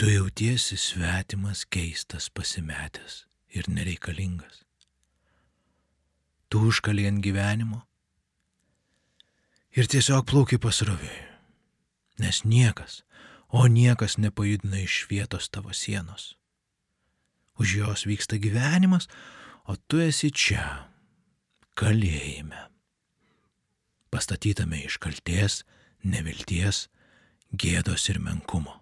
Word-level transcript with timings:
Tu 0.00 0.08
jautiesi 0.08 0.76
svetimas, 0.76 1.66
keistas, 1.68 2.30
pasimetęs 2.30 3.26
ir 3.52 3.66
nereikalingas. 3.68 4.62
Tu 6.48 6.62
užkali 6.68 7.04
ant 7.04 7.20
gyvenimo 7.20 7.82
ir 9.76 9.90
tiesiog 9.92 10.24
plauki 10.24 10.56
pasroviui, 10.56 11.20
nes 12.16 12.40
niekas, 12.48 13.02
o 13.52 13.66
niekas 13.68 14.16
nepajudina 14.16 14.80
iš 14.80 15.04
vietos 15.12 15.52
tavo 15.52 15.76
sienos. 15.76 16.32
Už 17.60 17.76
jos 17.84 18.08
vyksta 18.08 18.40
gyvenimas, 18.40 19.04
o 19.68 19.76
tu 19.76 20.00
esi 20.00 20.32
čia, 20.32 20.88
kalėjime, 21.76 22.70
pastatytame 24.08 24.80
iš 24.88 24.96
kalties, 24.96 25.66
nevilties, 26.00 26.86
gėdos 27.52 28.08
ir 28.08 28.24
menkumo. 28.24 28.79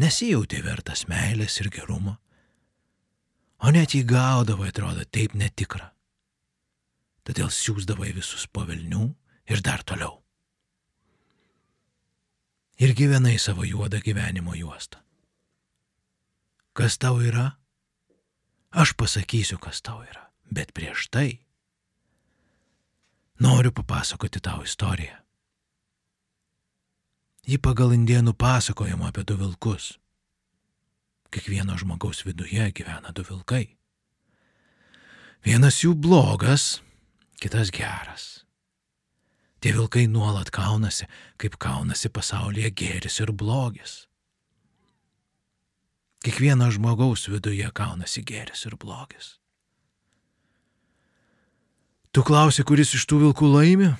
Nesijauti 0.00 0.62
vertas 0.64 1.04
meilės 1.10 1.58
ir 1.60 1.68
gerumo, 1.72 2.14
o 3.60 3.72
net 3.74 3.92
jį 3.92 4.06
gaudavai 4.08 4.70
atrodo 4.70 5.04
taip 5.04 5.34
netikra. 5.36 5.90
Todėl 7.28 7.50
siūsdavai 7.52 8.14
visus 8.16 8.46
pavilnių 8.48 9.10
ir 9.52 9.60
dar 9.60 9.84
toliau. 9.84 10.22
Ir 12.80 12.94
gyvenai 12.96 13.36
savo 13.36 13.66
juodą 13.68 14.00
gyvenimo 14.00 14.56
juostą. 14.56 15.02
Kas 16.72 16.96
tau 16.96 17.20
yra? 17.20 17.50
Aš 18.72 18.94
pasakysiu, 18.96 19.58
kas 19.60 19.82
tau 19.84 20.00
yra, 20.06 20.30
bet 20.48 20.72
prieš 20.72 21.10
tai 21.12 21.42
noriu 23.40 23.72
papasakoti 23.72 24.40
tau 24.40 24.64
istoriją. 24.64 25.19
Ji 27.50 27.58
pagal 27.58 27.90
indienų 27.96 28.36
pasakojimą 28.38 29.08
apie 29.10 29.24
du 29.26 29.34
vilkus. 29.34 29.96
Kiekvieno 31.34 31.74
žmogaus 31.78 32.22
viduje 32.22 32.68
gyvena 32.70 33.10
du 33.10 33.24
vilkai. 33.26 33.64
Vienas 35.42 35.80
jų 35.82 35.96
blogas, 35.98 36.78
kitas 37.42 37.72
geras. 37.74 38.44
Tie 39.58 39.72
vilkai 39.74 40.04
nuolat 40.06 40.52
kaunasi, 40.54 41.08
kaip 41.42 41.56
kaunasi 41.58 42.12
pasaulyje 42.14 42.70
gėris 42.70 43.18
ir 43.24 43.32
blogis. 43.34 44.04
Kiekvieno 46.22 46.68
žmogaus 46.70 47.26
viduje 47.32 47.66
kaunasi 47.74 48.22
gėris 48.22 48.62
ir 48.68 48.78
blogis. 48.78 49.40
Tu 52.14 52.22
klausi, 52.26 52.62
kuris 52.62 52.94
iš 52.94 53.08
tų 53.10 53.24
vilkų 53.24 53.50
laimi? 53.50 53.90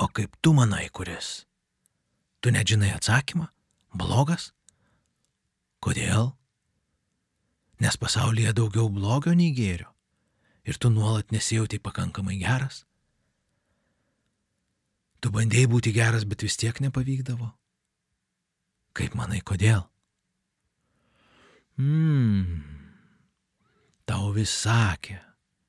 O 0.00 0.08
kaip 0.08 0.32
tu 0.40 0.54
manai, 0.56 0.88
kuris? 0.88 1.44
Tu 2.40 2.48
nežinai 2.48 2.94
atsakymą? 2.96 3.50
Blogas? 3.92 4.50
Kodėl? 5.84 6.32
Nes 7.84 7.96
pasaulyje 8.00 8.54
daugiau 8.56 8.88
blogio 8.92 9.34
nei 9.36 9.52
gėrio. 9.52 9.90
Ir 10.64 10.80
tu 10.80 10.88
nuolat 10.92 11.32
nesijauti 11.32 11.80
pakankamai 11.84 12.38
geras. 12.40 12.84
Tu 15.20 15.28
bandėjai 15.32 15.68
būti 15.68 15.92
geras, 15.92 16.24
bet 16.24 16.44
vis 16.48 16.56
tiek 16.56 16.80
nepavykdavo. 16.80 17.52
Kaip 18.96 19.16
manai, 19.20 19.40
kodėl? 19.44 19.84
Mmm. 21.76 22.60
Tau 24.08 24.32
vis 24.32 24.52
sakė, 24.64 25.20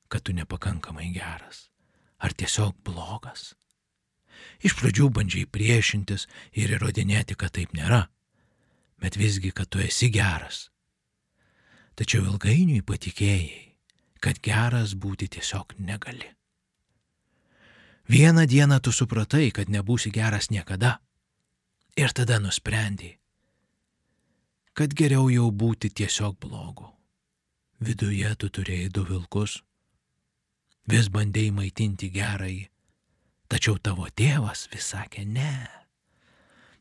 kad 0.08 0.24
tu 0.24 0.32
nepakankamai 0.36 1.12
geras. 1.12 1.68
Ar 2.16 2.32
tiesiog 2.32 2.80
blogas? 2.84 3.52
Iš 4.62 4.76
pradžių 4.78 5.08
bandžiai 5.16 5.48
priešintis 5.50 6.28
ir 6.52 6.74
įrodinėti, 6.76 7.36
kad 7.38 7.54
taip 7.58 7.74
nėra, 7.76 8.06
bet 9.02 9.18
visgi, 9.18 9.50
kad 9.50 9.70
tu 9.70 9.82
esi 9.82 10.10
geras. 10.14 10.68
Tačiau 11.98 12.24
ilgainiui 12.24 12.80
patikėjai, 12.86 13.74
kad 14.22 14.38
geras 14.40 14.94
būti 14.94 15.28
tiesiog 15.34 15.74
negali. 15.78 16.30
Vieną 18.08 18.46
dieną 18.46 18.80
tu 18.80 18.92
supratai, 18.92 19.50
kad 19.52 19.68
nebūsi 19.70 20.10
geras 20.10 20.50
niekada. 20.50 21.00
Ir 21.96 22.12
tada 22.16 22.38
nusprendai, 22.40 23.18
kad 24.72 24.94
geriau 24.96 25.28
jau 25.28 25.50
būti 25.52 25.90
tiesiog 25.92 26.38
blogu. 26.40 26.88
Viduje 27.82 28.30
tu 28.40 28.48
turėjai 28.48 28.88
du 28.94 29.04
vilkus. 29.04 29.60
Vis 30.88 31.08
bandėjai 31.12 31.52
maitinti 31.52 32.08
gerąjį. 32.14 32.71
Tačiau 33.52 33.76
tavo 33.84 34.06
tėvas 34.16 34.64
vis 34.72 34.86
sakė, 34.94 35.26
ne. 35.28 35.68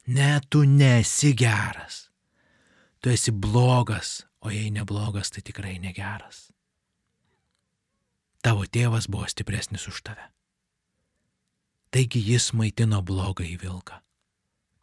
Ne, 0.08 0.40
tu 0.48 0.64
nesi 0.64 1.34
geras. 1.36 2.06
Tu 3.04 3.12
esi 3.12 3.34
blogas, 3.36 4.22
o 4.40 4.52
jei 4.54 4.70
neblogas, 4.72 5.34
tai 5.36 5.44
tikrai 5.44 5.74
negeras. 5.84 6.46
Tavo 8.42 8.64
tėvas 8.64 9.10
buvo 9.12 9.28
stipresnis 9.28 9.90
už 9.92 10.00
tave. 10.08 10.30
Taigi 11.92 12.22
jis 12.24 12.54
maitino 12.56 13.02
blogą 13.04 13.44
į 13.44 13.58
vilką. 13.60 14.00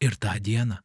Ir 0.05 0.19
tą 0.21 0.35
dieną, 0.45 0.77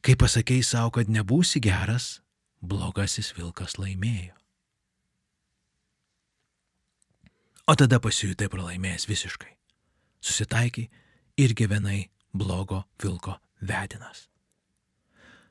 kai 0.00 0.16
pasakėjai 0.16 0.64
savo, 0.64 0.94
kad 0.96 1.12
nebūsi 1.12 1.60
geras, 1.60 2.22
blogasis 2.64 3.34
vilkas 3.36 3.76
laimėjo. 3.76 4.32
O 7.68 7.76
tada 7.76 8.00
pasijutai 8.00 8.48
pralaimėjęs 8.48 9.06
visiškai. 9.12 9.52
Susitaikai 10.24 10.88
ir 11.36 11.52
gyvenai 11.52 12.08
blogo 12.32 12.84
vilko 13.02 13.36
vedinas. 13.60 14.28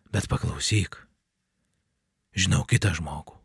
Bet 0.10 0.26
paklausyk, 0.30 0.98
žinau 2.34 2.64
kitą 2.70 2.94
žmogų. 2.98 3.38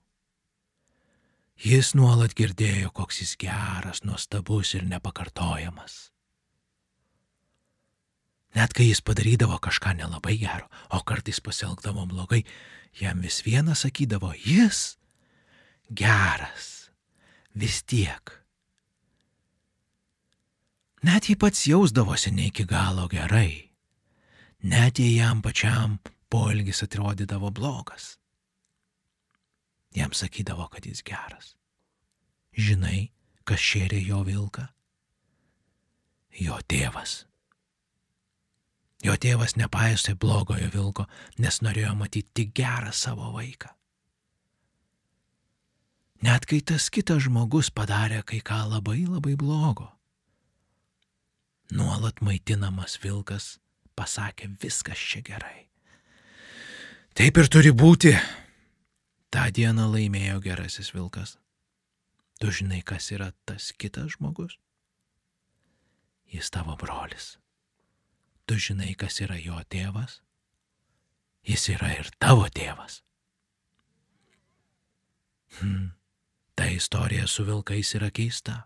Jis 1.59 1.91
nuolat 1.99 2.37
girdėjo, 2.39 2.93
koks 2.95 3.21
jis 3.25 3.35
geras, 3.41 4.05
nuostabus 4.07 4.77
ir 4.79 4.87
nepakartojamas. 4.87 6.13
Net 8.55 8.73
kai 8.73 8.87
jis 8.89 9.03
padarydavo 9.05 9.59
kažką 9.61 9.97
nelabai 9.99 10.39
gero, 10.41 10.69
o 10.95 11.03
kartais 11.05 11.43
pasielgdavo 11.45 12.07
blogai, 12.09 12.45
jam 12.97 13.21
vis 13.21 13.43
viena 13.45 13.75
sakydavo, 13.77 14.33
jis 14.39 14.97
geras, 15.91 16.91
vis 17.55 17.83
tiek. 17.83 18.38
Net 21.03 21.29
jei 21.29 21.37
pats 21.37 21.67
jausdavosi 21.67 22.31
ne 22.35 22.49
iki 22.51 22.65
galo 22.67 23.09
gerai, 23.09 23.71
net 24.63 24.99
jei 24.99 25.17
jam 25.17 25.43
pačiam 25.43 25.99
poelgis 26.31 26.83
atrodydavo 26.83 27.51
blogas 27.51 28.19
jam 29.99 30.13
sakydavo, 30.13 30.69
kad 30.69 30.87
jis 30.87 31.03
geras. 31.03 31.55
Žinai, 32.59 33.11
kas 33.45 33.63
šėrė 33.63 34.01
jo 34.07 34.23
vilką? 34.27 34.67
Jo 36.39 36.59
tėvas. 36.71 37.25
Jo 39.03 39.15
tėvas 39.15 39.55
nepaisė 39.59 40.17
blogojo 40.19 40.71
vilko, 40.75 41.07
nes 41.39 41.61
norėjo 41.63 41.95
matyti 41.99 42.31
tik 42.35 42.55
gerą 42.55 42.93
savo 42.93 43.33
vaiką. 43.35 43.71
Net 46.27 46.49
kai 46.51 46.59
tas 46.67 46.89
kitas 46.91 47.23
žmogus 47.29 47.71
padarė 47.71 48.25
kai 48.27 48.41
ką 48.43 48.65
labai 48.73 49.05
labai 49.07 49.37
blogo. 49.39 49.87
Nuolat 51.73 52.21
maitinamas 52.25 52.99
vilkas 53.03 53.59
pasakė 53.97 54.49
viskas 54.63 54.99
čia 54.99 55.23
gerai. 55.27 55.69
Taip 57.19 57.37
ir 57.37 57.49
turi 57.51 57.73
būti, 57.75 58.15
Ta 59.29 59.51
dieną 59.53 59.91
laimėjo 59.93 60.41
gerasis 60.41 60.95
vilkas. 60.97 61.37
Tu 62.41 62.53
žinai, 62.55 62.81
kas 62.87 63.11
yra 63.13 63.33
tas 63.45 63.73
kitas 63.77 64.15
žmogus? 64.15 64.57
Jis 66.33 66.49
tavo 66.55 66.77
brolis. 66.81 67.37
Tu 68.49 68.57
žinai, 68.57 68.95
kas 68.97 69.21
yra 69.21 69.37
jo 69.37 69.59
tėvas? 69.69 70.23
Jis 71.45 71.69
yra 71.75 71.93
ir 71.99 72.09
tavo 72.21 72.49
tėvas. 72.49 73.03
Hmm. 75.59 75.93
Ta 76.57 76.71
istorija 76.73 77.29
su 77.29 77.45
vilkais 77.45 77.93
yra 78.01 78.09
keista. 78.11 78.63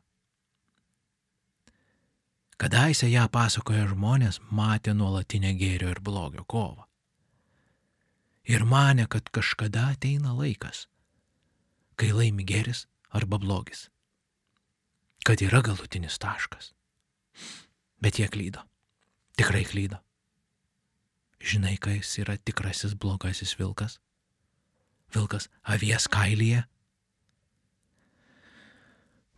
Kadaise 2.62 3.10
ją 3.10 3.26
pasakoja 3.32 3.88
žmonės 3.90 4.38
matę 4.54 4.94
nuolatinę 4.94 5.50
gėrio 5.58 5.90
ir 5.90 6.00
blogio 6.00 6.46
kovą 6.46 6.86
ir 8.44 8.64
mane, 8.64 9.06
kad 9.06 9.30
kažkada 9.30 9.92
ateina 9.94 10.34
laikas, 10.34 10.86
kai 11.96 12.12
laimi 12.12 12.44
geris 12.44 12.86
arba 13.10 13.38
blogis, 13.38 13.88
kad 15.24 15.42
yra 15.42 15.62
galutinis 15.62 16.18
taškas. 16.18 16.72
Bet 18.02 18.18
jie 18.18 18.26
klydo, 18.28 18.64
tikrai 19.38 19.62
klydo. 19.64 20.00
Žinai, 21.42 21.76
kas 21.78 22.18
yra 22.22 22.36
tikrasis 22.38 22.94
blogasis 22.94 23.54
vilkas? 23.58 23.98
Vilkas 25.14 25.48
avies 25.62 26.06
kailyje? 26.10 26.64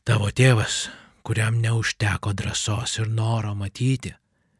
Tavo 0.04 0.28
tėvas, 0.28 0.88
kuriam 1.24 1.60
neužteko 1.60 2.32
drąsos 2.32 2.98
ir 2.98 3.08
noro 3.08 3.54
matyti, 3.54 4.14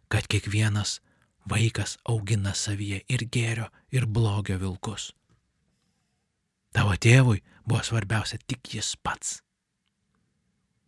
kad 0.09 0.27
kiekvienas 0.27 1.01
vaikas 1.51 1.99
augina 2.05 2.55
savyje 2.55 3.03
ir 3.09 3.27
gėrio, 3.29 3.69
ir 3.93 4.07
blogio 4.07 4.57
vilkus. 4.59 5.13
Tavo 6.73 6.97
tėvui 6.97 7.43
buvo 7.69 7.83
svarbiausia 7.85 8.39
tik 8.47 8.75
jis 8.75 8.95
pats. 8.97 9.43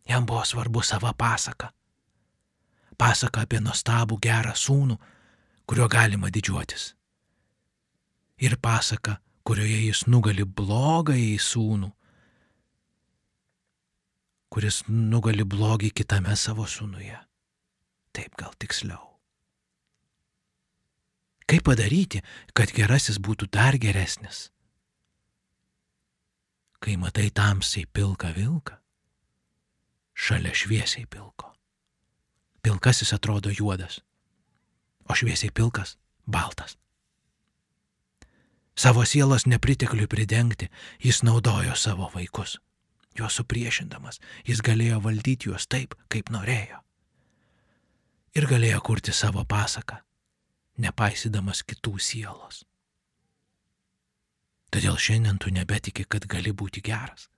Jam 0.09 0.25
buvo 0.25 0.43
svarbu 0.45 0.81
sava 0.81 1.13
pasaka. 1.13 1.71
Pasaka 2.97 3.43
apie 3.45 3.59
nuostabų 3.61 4.17
gerą 4.23 4.55
sūnų, 4.57 4.97
kuriuo 5.67 5.87
galima 5.87 6.31
didžiuotis. 6.33 6.93
Ir 8.41 8.57
pasaka, 8.61 9.19
kurioje 9.45 9.83
jis 9.85 10.05
nugali 10.07 10.45
blogąjį 10.45 11.37
sūnų, 11.41 11.91
kuris 14.57 14.79
nugali 14.89 15.43
blogį 15.45 15.91
kitame 15.93 16.33
savo 16.33 16.63
sūnuje. 16.65 17.13
Taip 18.09 18.33
gal 18.41 18.55
tiksliau. 18.57 19.03
Kaip 21.45 21.67
padaryti, 21.69 22.23
kad 22.57 22.73
gerasis 22.73 23.21
būtų 23.21 23.51
dar 23.53 23.77
geresnis? 23.77 24.47
Kai 26.81 26.97
matai 26.97 27.29
tamsiai 27.29 27.85
pilką 27.85 28.33
vilką, 28.33 28.81
šalia 30.17 30.57
šviesiai 30.57 31.05
pilko. 31.05 31.53
Pilkasis 32.65 33.13
atrodo 33.13 33.53
juodas, 33.53 34.01
o 35.05 35.13
šviesiai 35.13 35.53
pilkas- 35.53 35.99
baltas. 36.35 36.79
Savo 38.73 39.05
sielos 39.05 39.45
nepritekliui 39.45 40.07
pridengti 40.07 40.71
jis 40.97 41.21
naudojo 41.21 41.75
savo 41.75 42.09
vaikus. 42.15 42.57
Juos 43.17 43.39
supriešindamas, 43.39 44.19
jis 44.45 44.61
galėjo 44.61 44.99
valdyti 45.01 45.49
juos 45.49 45.65
taip, 45.65 45.95
kaip 46.11 46.29
norėjo. 46.33 46.83
Ir 48.37 48.45
galėjo 48.45 48.81
kurti 48.85 49.13
savo 49.15 49.41
pasaką, 49.49 49.97
nepaisydamas 50.77 51.63
kitų 51.65 51.95
sielos. 51.97 52.61
Todėl 54.69 54.99
šiandien 55.01 55.39
tu 55.41 55.49
nebetiki, 55.49 56.05
kad 56.05 56.27
gali 56.29 56.51
būti 56.53 56.83
geras. 56.85 57.29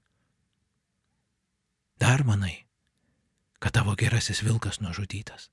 Dar 1.99 2.25
manai, 2.27 2.65
kad 3.59 3.75
tavo 3.75 3.95
gerasis 3.95 4.41
vilkas 4.43 4.81
nužudytas. 4.83 5.49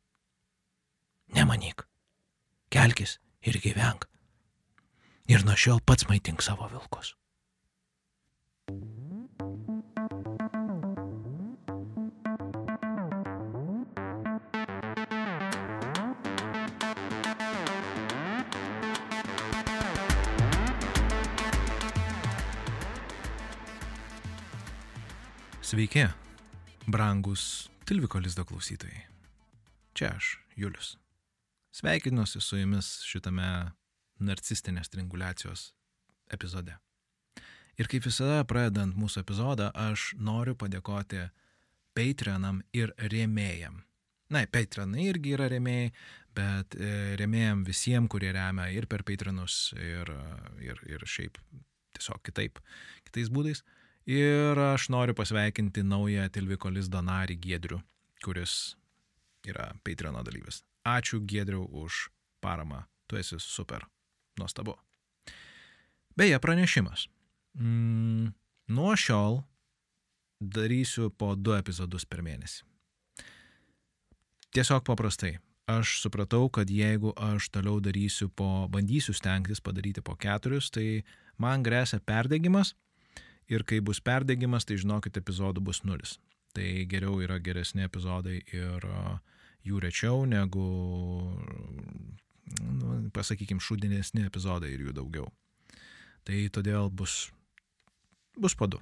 Nemanyk, 1.35 1.87
kelkis 2.71 3.19
ir 3.43 3.59
gyvenk 3.63 4.07
ir 5.27 5.43
nuo 5.47 5.57
šiol 5.59 5.83
pats 5.83 6.07
maitink 6.09 6.43
savo 6.43 6.69
vilkus. 6.71 7.15
Sveiki, 25.67 26.05
brangus 26.87 27.71
Tilviko 27.85 28.21
lizdo 28.23 28.45
klausytojai. 28.47 29.01
Čia 29.99 30.13
aš, 30.15 30.39
Julius. 30.57 30.93
Sveikinuosi 31.75 32.39
su 32.41 32.61
jumis 32.61 32.91
šitame 33.03 33.49
narcistinės 34.23 34.93
triangulacijos 34.93 35.65
epizode. 36.31 36.77
Ir 37.83 37.91
kaip 37.91 38.07
visada, 38.07 38.45
pradedant 38.47 38.95
mūsų 38.95 39.25
epizodą, 39.25 39.73
aš 39.75 40.13
noriu 40.23 40.55
padėkoti 40.55 41.25
Patreonam 41.99 42.61
ir 42.71 42.93
rėmėjam. 43.03 43.81
Na, 44.31 44.45
Patreonai 44.47 45.09
irgi 45.09 45.35
yra 45.35 45.49
rėmėjai, 45.51 45.89
bet 46.39 46.79
e, 46.79 46.93
rėmėjam 47.19 47.67
visiems, 47.67 48.13
kurie 48.15 48.31
remia 48.39 48.69
ir 48.71 48.87
per 48.87 49.03
Patreonus, 49.03 49.75
ir, 49.83 50.15
ir, 50.63 50.79
ir 50.95 51.11
šiaip 51.11 51.43
tiesiog 51.99 52.23
kitaip, 52.31 52.63
kitais 53.11 53.35
būdais. 53.35 53.67
Ir 54.07 54.59
aš 54.59 54.89
noriu 54.89 55.15
pasveikinti 55.15 55.83
naują 55.83 56.29
Tilviko 56.31 56.71
Lizdo 56.71 57.01
narį 57.03 57.35
Giedrių, 57.43 57.81
kuris 58.23 58.77
yra 59.47 59.73
Patreono 59.83 60.23
dalyvis. 60.23 60.61
Ačiū 60.87 61.19
Giedriu 61.27 61.65
už 61.67 62.07
paramą, 62.41 62.85
tu 63.11 63.19
esi 63.19 63.41
super. 63.43 63.83
Nuostabu. 64.39 64.77
Beje, 66.17 66.39
pranešimas. 66.39 67.09
Mm, 67.59 68.31
nuo 68.69 68.95
šiol 68.97 69.41
darysiu 70.41 71.11
po 71.11 71.35
du 71.35 71.57
epizodus 71.57 72.07
per 72.07 72.23
mėnesį. 72.23 72.63
Tiesiog 74.55 74.87
paprastai. 74.87 75.39
Aš 75.67 75.99
supratau, 76.05 76.47
kad 76.47 76.71
jeigu 76.71 77.11
aš 77.19 77.51
toliau 77.51 77.81
darysiu 77.83 78.29
po, 78.31 78.69
bandysiu 78.71 79.17
stengtis 79.17 79.59
padaryti 79.59 79.99
po 79.99 80.15
keturis, 80.15 80.71
tai 80.71 81.03
man 81.43 81.65
grėsia 81.67 81.99
perdegimas 81.99 82.77
ir 83.53 83.65
kai 83.67 83.81
bus 83.85 84.01
perdegimas, 84.03 84.67
tai 84.67 84.79
žinokit, 84.81 85.17
epizodų 85.21 85.63
bus 85.69 85.83
nulis. 85.87 86.17
Tai 86.57 86.67
geriau 86.89 87.21
yra 87.21 87.39
geresni 87.43 87.85
epizodai 87.85 88.41
ir 88.55 88.87
jų 89.67 89.81
rečiau 89.83 90.25
negu 90.29 90.67
nu, 92.61 93.11
pasakykime, 93.15 93.63
šudinesni 93.63 94.27
epizodai 94.27 94.73
ir 94.75 94.87
jų 94.87 94.97
daugiau. 94.97 95.31
Tai 96.27 96.39
todėl 96.55 96.91
bus, 96.91 97.27
bus 98.39 98.57
po 98.59 98.69
du. 98.71 98.81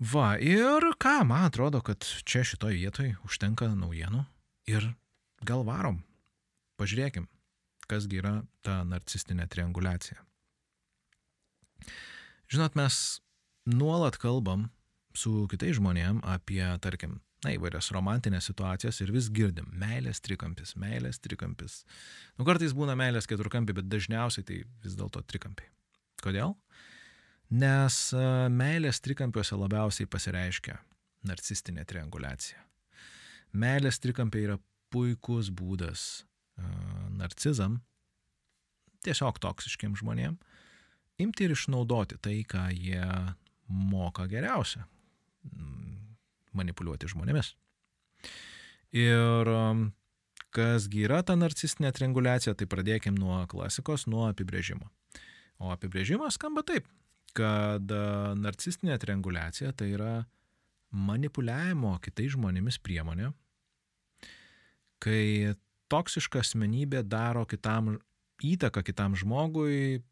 Va, 0.00 0.34
ir 0.42 0.84
ką, 1.00 1.20
man 1.28 1.46
atrodo, 1.48 1.80
kad 1.84 2.04
čia 2.26 2.42
šitoje 2.44 2.80
vietoje 2.80 3.14
užtenka 3.24 3.70
naujienų 3.76 4.24
ir 4.70 4.90
gal 5.46 5.62
varom. 5.66 6.00
Pažiūrėkim, 6.80 7.28
kasgi 7.86 8.18
yra 8.18 8.34
ta 8.66 8.82
narcistinė 8.88 9.46
triangulacija. 9.50 10.18
Žinot, 12.50 12.74
mes 12.78 13.20
nuolat 13.66 14.18
kalbam 14.20 14.68
su 15.14 15.46
kitais 15.50 15.78
žmonėm 15.78 16.20
apie, 16.26 16.62
tarkim, 16.82 17.20
na, 17.44 17.52
įvairias 17.54 17.90
romantinės 17.94 18.48
situacijas 18.50 19.00
ir 19.04 19.12
vis 19.14 19.28
girdim 19.32 19.68
meilės 19.78 20.22
trikampis, 20.24 20.74
meilės 20.80 21.20
trikampis. 21.22 21.82
Nu, 22.38 22.46
kartais 22.48 22.74
būna 22.76 22.96
meilės 22.98 23.28
keturkampi, 23.30 23.76
bet 23.76 23.88
dažniausiai 23.92 24.46
tai 24.48 24.60
vis 24.84 24.96
dėlto 24.98 25.22
trikampiai. 25.28 25.70
Kodėl? 26.24 26.56
Nes 27.54 27.98
e, 28.16 28.26
meilės 28.50 29.02
trikampiuose 29.04 29.58
labiausiai 29.60 30.08
pasireiškia 30.10 30.78
narcistinė 31.28 31.84
triangulacija. 31.88 32.60
Meilės 33.54 34.00
trikampiai 34.02 34.48
yra 34.48 34.56
puikus 34.92 35.50
būdas 35.54 36.24
uh, 36.58 36.64
narcizam, 37.14 37.78
tiesiog 39.06 39.38
toksiškiem 39.42 39.94
žmonėm, 39.98 40.36
imti 41.22 41.46
ir 41.46 41.54
išnaudoti 41.54 42.18
tai, 42.22 42.36
ką 42.50 42.66
jie 42.74 43.06
moka 43.68 44.26
geriausia 44.30 44.84
manipuliuoti 46.54 47.10
žmonėmis. 47.10 47.52
Ir 48.94 49.50
um, 49.50 49.88
kasgi 50.54 51.04
yra 51.08 51.22
ta 51.26 51.36
narcistinė 51.38 51.90
triangulacija, 51.96 52.54
tai 52.54 52.68
pradėkim 52.70 53.16
nuo 53.18 53.40
klasikos, 53.50 54.06
nuo 54.10 54.28
apibrėžimo. 54.28 54.86
O 55.62 55.72
apibrėžimas 55.74 56.38
skamba 56.38 56.62
taip, 56.66 56.86
kad 57.34 57.90
uh, 57.90 58.32
narcistinė 58.38 58.98
triangulacija 59.02 59.74
tai 59.74 59.90
yra 59.96 60.14
manipuliavimo 60.94 61.96
kitais 62.02 62.36
žmonėmis 62.36 62.78
priemonė, 62.82 63.32
kai 65.02 65.54
toksiška 65.90 66.40
asmenybė 66.44 67.02
daro 67.02 67.42
kitam 67.50 67.96
įtaką 68.44 68.82
kitam 68.86 69.18
žmogui, 69.18 70.04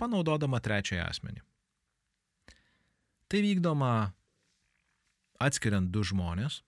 panaudodama 0.00 0.60
trečiąją 0.60 1.08
asmenį. 1.08 1.45
Tai 3.26 3.42
vykdoma 3.42 4.12
atskiriant 5.42 5.90
du 5.90 6.04
žmonės 6.06 6.60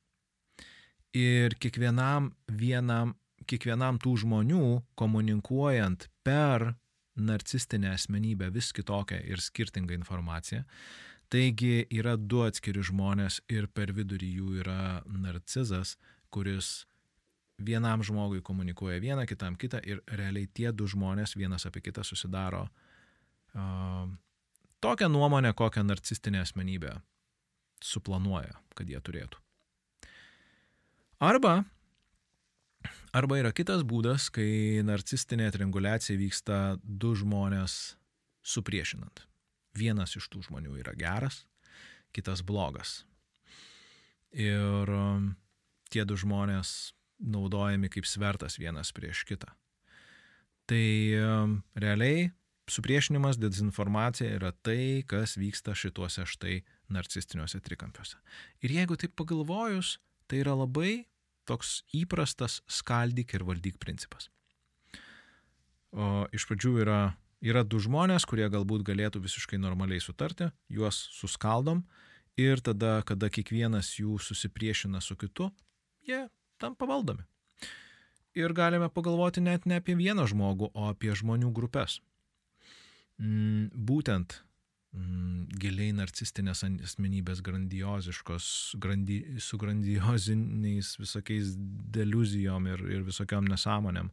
ir 1.17 1.55
kiekvienam, 1.63 2.33
vienam, 2.51 3.15
kiekvienam 3.49 4.01
tų 4.03 4.17
žmonių 4.25 4.65
komunikuojant 4.99 6.09
per 6.27 6.73
narcistinę 7.19 7.95
asmenybę 7.95 8.51
vis 8.55 8.73
kitokią 8.75 9.21
ir 9.27 9.43
skirtingą 9.43 9.95
informaciją. 9.99 10.65
Taigi 11.29 11.87
yra 11.93 12.17
du 12.17 12.43
atskiri 12.47 12.83
žmonės 12.83 13.43
ir 13.53 13.69
per 13.69 13.93
vidurį 13.93 14.29
jų 14.41 14.53
yra 14.63 15.03
narcizas, 15.07 15.97
kuris 16.33 16.87
vienam 17.59 18.03
žmogui 18.03 18.41
komunikuoja 18.43 19.01
vieną, 19.03 19.27
kitam 19.29 19.57
kitą 19.59 19.81
ir 19.85 20.01
realiai 20.07 20.49
tie 20.55 20.73
du 20.73 20.87
žmonės 20.89 21.37
vienas 21.37 21.67
apie 21.69 21.83
kitą 21.85 22.05
susidaro 22.07 22.67
uh, 22.67 24.09
tokią 24.85 25.09
nuomonę, 25.13 25.53
kokią 25.57 25.85
narcistinė 25.87 26.43
asmenybė 26.45 26.95
suplanuoja, 27.85 28.57
kad 28.75 28.89
jie 28.91 29.01
turėtų. 29.03 29.41
Arba, 31.23 31.65
arba 33.15 33.39
yra 33.41 33.51
kitas 33.55 33.83
būdas, 33.87 34.29
kai 34.35 34.83
narcistinė 34.87 35.51
trianguliacija 35.55 36.19
vyksta 36.19 36.59
du 36.83 37.15
žmonės 37.19 37.97
supriešinant. 38.47 39.25
Vienas 39.79 40.15
iš 40.19 40.29
tų 40.31 40.45
žmonių 40.49 40.79
yra 40.83 40.95
geras, 40.99 41.45
kitas 42.15 42.43
blogas. 42.47 43.03
Ir 44.35 44.91
um, 44.93 45.33
tie 45.91 46.05
du 46.07 46.17
žmonės 46.19 46.93
naudojami 47.19 47.91
kaip 47.91 48.07
svertas 48.07 48.59
vienas 48.61 48.93
prieš 48.95 49.25
kitą. 49.27 49.51
Tai 50.69 50.85
realiai 51.81 52.29
supriešinimas, 52.73 53.39
dezinformacija 53.41 54.37
yra 54.39 54.53
tai, 54.65 55.05
kas 55.09 55.37
vyksta 55.41 55.75
šituose 55.79 56.27
štai 56.29 56.63
narcistiniuose 56.93 57.61
trikampiuose. 57.65 58.19
Ir 58.65 58.75
jeigu 58.79 58.97
taip 59.01 59.15
pagalvojus, 59.19 59.99
tai 60.29 60.43
yra 60.43 60.57
labai 60.59 61.07
toks 61.49 61.83
įprastas 61.97 62.61
skaldyk 62.69 63.33
ir 63.37 63.47
valdyk 63.49 63.79
principas. 63.81 64.29
O 65.97 66.27
iš 66.37 66.45
pradžių 66.49 66.75
yra, 66.85 66.99
yra 67.41 67.65
du 67.65 67.81
žmonės, 67.81 68.27
kurie 68.29 68.49
galbūt 68.53 68.85
galėtų 68.85 69.23
visiškai 69.25 69.61
normaliai 69.61 70.03
sutarti, 70.05 70.51
juos 70.69 71.01
suskaldom 71.17 71.87
ir 72.39 72.61
tada, 72.61 73.01
kada 73.09 73.31
kiekvienas 73.33 73.95
jų 73.97 74.19
susipriešina 74.21 75.01
su 75.01 75.17
kitu, 75.17 75.49
jie 76.05 76.27
tampa 76.61 76.87
valdomi. 76.89 77.25
Ir 78.37 78.53
galime 78.55 78.91
pagalvoti 78.93 79.41
net 79.43 79.65
ne 79.67 79.81
apie 79.81 79.97
vieną 79.99 80.29
žmogų, 80.29 80.69
o 80.77 80.91
apie 80.93 81.15
žmonių 81.17 81.51
grupės. 81.57 81.99
Mm, 83.19 83.71
būtent 83.75 84.37
mm, 84.95 85.49
giliai 85.59 85.91
narcistinės 85.97 86.63
asmenybės 86.69 87.43
grandioziškos, 87.43 88.49
grandi, 88.79 89.19
su 89.43 89.59
grandioziniais 89.59 90.95
visokiais 91.01 91.57
deluzijom 91.95 92.69
ir, 92.71 92.85
ir 92.87 93.07
visokiam 93.07 93.49
nesąmonėm. 93.51 94.13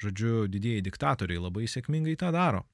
Žodžiu, 0.00 0.46
didieji 0.48 0.86
diktatoriai 0.86 1.42
labai 1.42 1.66
sėkmingai 1.68 2.16
tą 2.16 2.30
daro. 2.32 2.64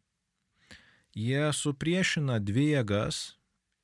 Jie 1.16 1.48
supriešina 1.56 2.38
dvi 2.44 2.68
jėgas 2.76 3.34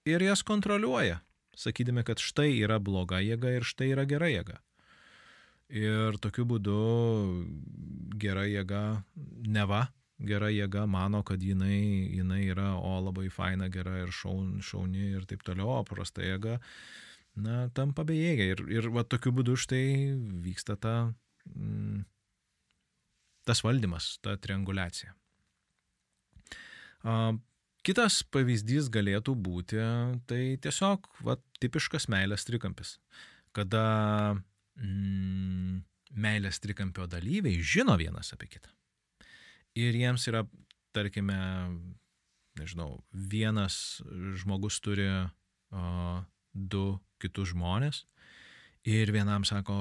ir 0.06 0.22
jas 0.22 0.44
kontroliuoja, 0.46 1.18
sakydami, 1.58 2.04
kad 2.06 2.22
štai 2.22 2.52
yra 2.60 2.78
bloga 2.78 3.18
jėga 3.24 3.56
ir 3.56 3.66
štai 3.66 3.90
yra 3.96 4.04
gera 4.06 4.28
jėga. 4.30 4.60
Ir 5.72 6.20
tokiu 6.22 6.44
būdu 6.46 6.78
gera 8.20 8.44
jėga, 8.46 9.02
neva 9.48 9.88
gera 10.26 10.50
jėga 10.52 10.86
mano, 10.90 11.22
kad 11.26 11.42
jinai, 11.42 12.08
jinai 12.16 12.42
yra, 12.50 12.72
o 12.78 12.98
labai 13.02 13.28
faina, 13.32 13.68
gera 13.72 13.98
ir 14.02 14.12
šaun, 14.14 14.60
šauni 14.64 15.12
ir 15.18 15.26
taip 15.28 15.44
toliau, 15.46 15.70
o 15.80 15.84
prasta 15.88 16.24
jėga, 16.24 16.58
na, 17.42 17.66
tampa 17.76 18.04
bejėgė. 18.08 18.48
Ir, 18.54 18.64
ir 18.78 18.90
va 18.94 19.04
tokiu 19.04 19.34
būdu 19.34 19.56
štai 19.58 19.84
vyksta 20.46 20.76
ta, 20.80 20.96
mm, 21.52 22.02
tas 23.48 23.62
valdymas, 23.66 24.16
ta 24.24 24.36
triangulacija. 24.40 25.14
A, 27.02 27.32
kitas 27.86 28.22
pavyzdys 28.34 28.90
galėtų 28.94 29.34
būti, 29.48 29.80
tai 30.30 30.42
tiesiog 30.62 31.08
va, 31.26 31.38
tipiškas 31.62 32.06
meilės 32.12 32.46
trikampis, 32.48 32.98
kada 33.56 33.86
mm, 34.78 35.82
meilės 36.12 36.62
trikampio 36.62 37.08
dalyviai 37.10 37.58
žino 37.64 37.96
vienas 37.98 38.34
apie 38.36 38.52
kitą 38.52 38.70
ir 39.78 39.96
jiems 39.96 40.26
yra, 40.30 40.44
tarkime, 40.92 41.38
nežinau, 42.60 43.02
vienas 43.12 44.02
žmogus 44.40 44.80
turi 44.84 45.08
o, 45.08 46.22
du 46.52 46.86
kitus 47.22 47.52
žmonės 47.52 48.04
ir 48.84 49.12
vienam 49.14 49.44
sako, 49.46 49.74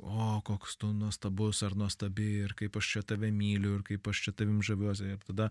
o 0.00 0.28
koks 0.44 0.78
tu 0.80 0.92
nuostabus 0.96 1.62
ar 1.62 1.76
nuostabi 1.76 2.28
ir 2.44 2.54
kaip 2.56 2.78
aš 2.80 2.92
čia 2.94 3.02
tave 3.02 3.30
myliu 3.30 3.76
ir 3.78 3.82
kaip 3.84 4.08
aš 4.08 4.22
čia 4.26 4.32
tavim 4.32 4.62
žaviuosi. 4.64 5.12
Ir 5.12 5.26
tada 5.28 5.50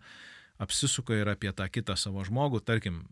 apsisuka 0.58 1.14
ir 1.14 1.30
apie 1.30 1.52
tą 1.54 1.68
kitą 1.70 1.96
savo 2.00 2.24
žmogų, 2.26 2.64
tarkim, 2.66 3.04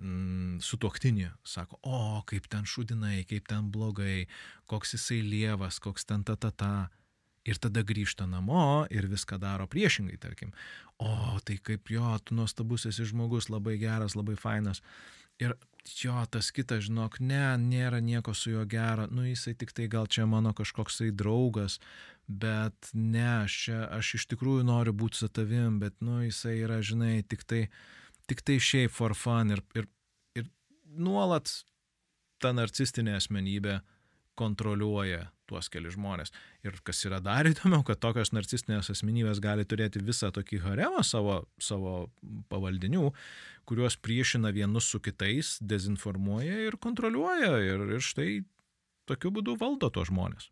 mm, 0.00 0.62
su 0.64 0.78
tuoktinį, 0.80 1.28
sako, 1.44 1.78
o 1.82 2.22
kaip 2.26 2.48
ten 2.48 2.64
šudinai, 2.64 3.26
kaip 3.28 3.48
ten 3.48 3.68
blogai, 3.74 4.26
koks 4.70 4.96
jisai 4.96 5.20
lievas, 5.20 5.80
koks 5.82 6.08
ten 6.08 6.24
ta 6.24 6.36
ta 6.36 6.50
ta 6.50 6.72
ir 7.48 7.58
tada 7.62 7.82
grįžta 7.86 8.26
namo 8.30 8.84
ir 8.90 9.08
viską 9.10 9.38
daro 9.42 9.66
priešingai, 9.70 10.18
tarkim. 10.22 10.52
O, 11.02 11.38
tai 11.44 11.58
kaip 11.58 11.90
jo, 11.90 12.14
tu 12.24 12.36
nuostabus 12.38 12.86
esi 12.90 13.06
žmogus, 13.08 13.50
labai 13.50 13.78
geras, 13.80 14.16
labai 14.18 14.36
fainas. 14.38 14.82
Ir 15.42 15.56
jo, 15.98 16.14
tas 16.30 16.52
kitas, 16.54 16.84
žinok, 16.86 17.18
ne, 17.24 17.42
nėra 17.58 17.98
nieko 18.04 18.34
su 18.36 18.52
juo 18.52 18.64
gero, 18.68 19.08
nu 19.10 19.26
jisai 19.26 19.56
tik 19.58 19.72
tai 19.74 19.88
gal 19.90 20.06
čia 20.06 20.26
mano 20.30 20.52
kažkoksai 20.54 21.10
draugas, 21.10 21.80
bet 22.28 22.92
ne, 22.94 23.26
aš, 23.42 23.56
čia, 23.64 23.80
aš 23.98 24.14
iš 24.20 24.28
tikrųjų 24.34 24.66
noriu 24.68 24.94
būti 24.94 25.22
su 25.22 25.28
tavim, 25.28 25.80
bet, 25.82 25.96
nu, 26.04 26.20
jisai 26.22 26.60
yra, 26.62 26.78
žinai, 26.84 27.24
tik 27.26 27.42
tai, 27.48 27.64
tik 28.30 28.44
tai 28.46 28.60
šiaip 28.62 28.94
for 28.94 29.16
fun 29.18 29.56
ir, 29.56 29.64
ir, 29.74 29.88
ir 30.38 30.46
nuolat 30.86 31.50
ta 32.42 32.54
narcistinė 32.54 33.16
asmenybė 33.18 33.80
kontroliuoja 34.38 35.26
tuos 35.52 35.68
keli 35.72 35.92
žmonės. 35.92 36.32
Ir 36.64 36.78
kas 36.86 37.04
yra 37.08 37.20
dar 37.24 37.48
įdomiau, 37.50 37.84
kad 37.86 38.00
tokios 38.00 38.32
narcistinės 38.32 38.90
asmenybės 38.94 39.42
gali 39.44 39.68
turėti 39.68 40.02
visą 40.04 40.32
tokį 40.34 40.62
haremą 40.64 41.04
savo, 41.06 41.42
savo 41.60 42.08
pavaldinių, 42.52 43.12
kuriuos 43.68 43.98
priešina 44.00 44.52
vienus 44.56 44.88
su 44.88 45.02
kitais, 45.04 45.58
dezinformuoja 45.60 46.64
ir 46.70 46.80
kontroliuoja. 46.80 47.54
Ir, 47.68 47.86
ir 47.98 48.02
štai 48.02 48.30
tokiu 49.10 49.34
būdu 49.36 49.58
valdo 49.60 49.92
tos 49.92 50.10
žmonės. 50.10 50.48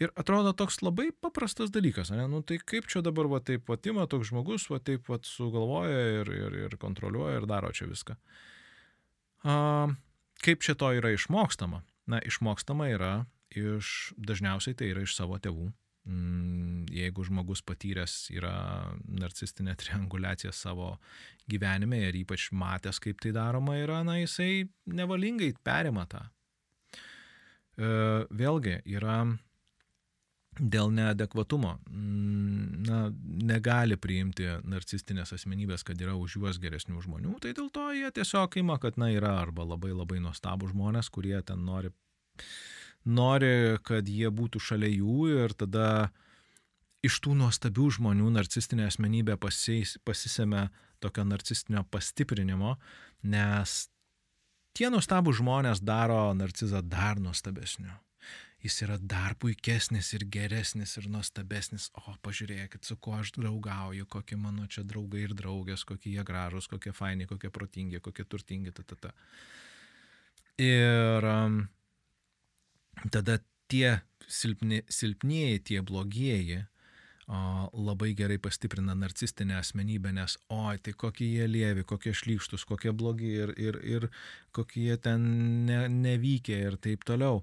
Ir 0.00 0.10
atrodo 0.18 0.54
toks 0.56 0.80
labai 0.82 1.10
paprastas 1.22 1.70
dalykas, 1.70 2.10
ne? 2.10 2.24
Nu, 2.30 2.40
tai 2.42 2.56
kaip 2.58 2.88
čia 2.90 3.04
dabar 3.04 3.28
va 3.30 3.42
taip 3.44 3.66
patima 3.68 4.08
toks 4.10 4.32
žmogus, 4.32 4.64
va 4.72 4.80
taip 4.82 5.06
va 5.10 5.20
sugalvoja 5.22 6.00
ir, 6.22 6.32
ir, 6.32 6.56
ir 6.64 6.78
kontroliuoja 6.80 7.42
ir 7.42 7.46
daro 7.46 7.70
čia 7.76 7.86
viską. 7.90 8.16
A, 9.46 9.54
kaip 10.42 10.64
čia 10.64 10.74
to 10.78 10.90
yra 10.96 11.12
išmokstama? 11.14 11.84
Na, 12.10 12.18
išmokstama 12.24 12.88
yra 12.90 13.12
iš, 13.58 14.12
dažniausiai 14.16 14.76
tai 14.78 14.90
yra 14.92 15.04
iš 15.06 15.16
savo 15.18 15.38
tėvų. 15.42 15.70
Mm, 16.02 16.88
jeigu 16.90 17.22
žmogus 17.22 17.60
patyręs 17.62 18.32
yra 18.34 18.56
narcistinė 19.06 19.76
triangulacija 19.78 20.50
savo 20.50 20.96
gyvenime 21.50 22.00
ir 22.08 22.18
ypač 22.24 22.48
matęs, 22.50 22.98
kaip 23.02 23.22
tai 23.22 23.30
daroma 23.36 23.76
yra, 23.78 24.00
na, 24.06 24.18
jisai 24.18 24.64
nevalingai 24.90 25.52
perima 25.62 26.08
tą. 26.10 26.24
E, 27.78 27.86
vėlgi 28.34 28.80
yra 28.96 29.20
dėl 30.58 30.90
neadekvatumo, 30.92 31.76
mm, 31.86 32.82
na, 32.88 32.98
negali 33.52 33.96
priimti 33.96 34.50
narcistinės 34.68 35.32
asmenybės, 35.38 35.86
kad 35.86 36.02
yra 36.02 36.18
už 36.18 36.36
juos 36.40 36.58
geresnių 36.60 37.00
žmonių, 37.06 37.38
tai 37.40 37.54
dėl 37.56 37.70
to 37.72 37.86
jie 37.94 38.10
tiesiog 38.10 38.58
ima, 38.60 38.76
kad, 38.82 38.98
na, 39.00 39.12
yra 39.14 39.36
arba 39.46 39.64
labai 39.70 39.94
labai 39.94 40.18
nuostabų 40.24 40.74
žmonės, 40.74 41.14
kurie 41.14 41.38
ten 41.46 41.62
nori 41.64 41.94
nori, 43.04 43.78
kad 43.86 44.08
jie 44.08 44.30
būtų 44.30 44.60
šalia 44.62 44.90
jų 44.92 45.30
ir 45.44 45.54
tada 45.58 46.10
iš 47.02 47.18
tų 47.24 47.34
nuostabių 47.40 47.88
žmonių 47.98 48.30
narcistinė 48.36 48.86
asmenybė 48.86 49.36
pasis, 49.42 49.96
pasisėmė 50.06 50.68
tokio 51.02 51.24
narcistinio 51.26 51.82
pastiprinimo, 51.90 52.76
nes 53.26 53.88
tie 54.78 54.88
nuostabų 54.92 55.34
žmonės 55.40 55.82
daro 55.82 56.30
narcizą 56.38 56.82
dar 56.86 57.20
nuostabesniu. 57.20 57.92
Jis 58.62 58.76
yra 58.84 58.94
dar 58.94 59.34
puikesnis 59.42 60.12
ir 60.14 60.22
geresnis 60.30 60.94
ir 61.00 61.08
nuostabesnis. 61.10 61.88
O, 61.98 62.12
pažiūrėkit, 62.22 62.86
su 62.86 62.94
kuo 62.94 63.16
aš 63.18 63.32
draugauju, 63.34 64.06
kokie 64.06 64.38
mano 64.38 64.68
čia 64.70 64.84
draugai 64.86 65.24
ir 65.26 65.34
draugės, 65.34 65.82
kokie 65.82 66.12
jie 66.14 66.22
gražus, 66.22 66.70
kokie 66.70 66.94
faini, 66.94 67.26
kokie 67.26 67.50
protingi, 67.50 67.98
kokie 67.98 68.22
turtingi, 68.22 68.70
ta, 68.76 68.86
ta, 68.86 69.00
ta. 69.08 69.10
Ir 70.62 71.26
um, 71.26 71.64
tada 73.10 73.38
tie 73.72 74.00
silpni, 74.28 74.82
silpnieji, 74.88 75.62
tie 75.70 75.82
blogieji 75.82 76.62
o, 77.26 77.70
labai 77.72 78.12
gerai 78.18 78.38
pastiprina 78.42 78.94
narcistinę 78.94 79.56
asmenybę, 79.60 80.12
nes, 80.12 80.36
oi, 80.48 80.78
tai 80.78 80.94
kokie 80.98 81.28
jie 81.28 81.48
lievi, 81.48 81.84
kokie 81.84 82.14
šlykštus, 82.16 82.66
kokie 82.68 82.92
blogi 82.92 83.32
ir, 83.44 83.54
ir, 83.56 83.80
ir 83.84 84.08
kokie 84.52 84.88
jie 84.88 84.98
ten 85.00 85.26
ne, 85.66 85.86
nevykę 85.88 86.58
ir 86.68 86.78
taip 86.82 87.06
toliau. 87.08 87.42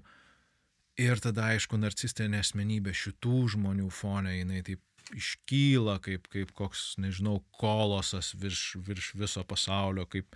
Ir 1.00 1.20
tada, 1.22 1.48
aišku, 1.54 1.78
narcistinė 1.80 2.42
asmenybė 2.44 2.92
šitų 2.92 3.46
žmonių 3.54 3.88
fone, 3.94 4.34
jinai 4.36 4.60
taip 4.66 4.82
iškyla 5.16 5.96
kaip, 6.04 6.28
kaip 6.30 6.52
koks, 6.54 6.94
nežinau, 7.00 7.40
kolosas 7.58 8.34
virš, 8.38 8.76
virš 8.86 9.14
viso 9.18 9.42
pasaulio, 9.48 10.04
kaip, 10.10 10.28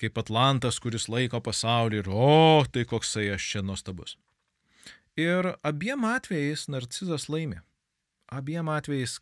kaip 0.00 0.18
Atlantas, 0.20 0.80
kuris 0.82 1.06
laiko 1.12 1.40
pasaulį 1.40 2.02
ir, 2.02 2.10
o, 2.10 2.64
tai 2.72 2.84
koksai 2.88 3.30
aš 3.36 3.52
čia 3.54 3.62
nuostabus. 3.64 4.16
Ir 5.16 5.54
abiem 5.64 6.04
atvejais 6.04 6.66
narcizas 6.68 7.30
laimi. 7.32 7.62
Abiem 8.28 8.68
atvejais 8.68 9.18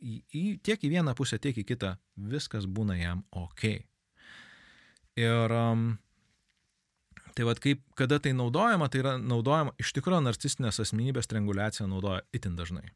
į, 0.00 0.20
į, 0.34 0.42
tiek 0.64 0.82
į 0.84 0.92
vieną 0.98 1.14
pusę, 1.18 1.38
tiek 1.40 1.56
į 1.56 1.64
kitą 1.68 1.94
viskas 2.30 2.66
būna 2.68 2.98
jam 2.98 3.24
ok. 3.32 3.64
Ir 5.18 5.54
um, 5.54 5.88
tai 7.34 7.46
vad 7.48 7.60
kaip, 7.62 7.82
kada 7.98 8.20
tai 8.22 8.34
naudojama, 8.36 8.90
tai 8.92 9.02
yra 9.02 9.16
naudojama, 9.18 9.74
iš 9.80 9.94
tikrųjų 9.96 10.22
narcistinės 10.26 10.82
asmenybės 10.84 11.30
trianguliacija 11.30 11.88
naudoja 11.90 12.22
itin 12.36 12.58
dažnai. 12.58 12.86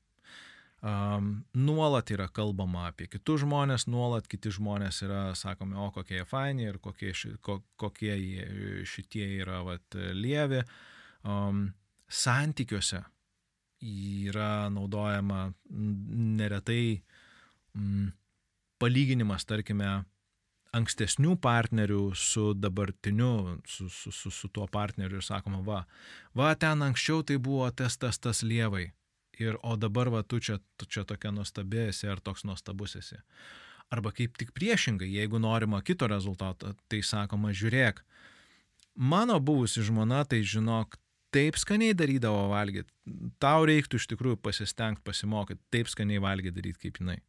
Um, 0.82 1.44
nuolat 1.54 2.10
yra 2.10 2.26
kalbama 2.26 2.88
apie 2.88 3.06
kitus 3.06 3.44
žmonės, 3.44 3.86
nuolat 3.86 4.26
kiti 4.26 4.50
žmonės 4.50 5.04
yra 5.06 5.28
sakomi, 5.38 5.76
o 5.78 5.92
kokie 5.94 6.16
jie 6.18 6.24
faini 6.26 6.66
ir 6.66 6.80
kokie, 6.82 7.12
ši, 7.14 7.36
ko, 7.38 7.60
kokie 7.78 8.16
jie, 8.18 8.46
šitie 8.90 9.28
yra 9.38 9.60
vat, 9.66 9.98
lievi. 10.18 10.64
Um, 11.22 11.68
santykiuose 12.12 13.02
yra 13.82 14.68
naudojama 14.70 15.52
neretai 16.38 17.02
mm, 17.74 18.12
palyginimas, 18.78 19.46
tarkime, 19.48 20.02
ankstesnių 20.72 21.36
partnerių 21.42 22.02
su 22.16 22.52
dabartiniu, 22.56 23.58
su, 23.68 23.88
su, 23.92 24.12
su, 24.12 24.30
su 24.32 24.48
tuo 24.48 24.66
partneriu 24.72 25.20
ir 25.20 25.26
sakoma, 25.26 25.60
va, 25.66 25.82
va 26.38 26.52
ten 26.56 26.84
anksčiau 26.84 27.24
tai 27.28 27.36
buvo 27.42 27.68
tas, 27.76 27.98
tas, 28.00 28.18
tas 28.18 28.42
lievai. 28.46 28.90
Ir, 29.40 29.56
o 29.64 29.76
dabar, 29.80 30.10
va, 30.12 30.22
tu 30.22 30.38
čia, 30.44 30.58
tu 30.76 30.86
čia 30.86 31.04
tokia 31.08 31.32
nuostabi 31.32 31.88
esi 31.88 32.08
ar 32.08 32.20
toks 32.20 32.44
nuostabus 32.48 32.96
esi. 33.00 33.18
Arba 33.92 34.12
kaip 34.16 34.38
tik 34.40 34.52
priešingai, 34.56 35.08
jeigu 35.12 35.40
norima 35.40 35.82
kito 35.84 36.08
rezultato, 36.08 36.72
tai 36.88 37.02
sakoma, 37.04 37.52
žiūrėk, 37.56 38.00
mano 38.96 39.38
buvusi 39.40 39.84
žmona, 39.84 40.22
tai 40.28 40.40
žinok, 40.44 40.96
taip 41.32 41.58
skaniai 41.60 41.96
darydavo 41.96 42.48
valgyti, 42.52 42.92
tau 43.42 43.66
reiktų 43.68 44.00
iš 44.00 44.08
tikrųjų 44.12 44.40
pasistengti, 44.44 45.04
pasimokyti, 45.06 45.62
taip 45.72 45.90
skaniai 45.92 46.22
valgyti 46.22 46.58
daryti 46.58 46.86
kaip 46.86 47.00
jinai. 47.02 47.20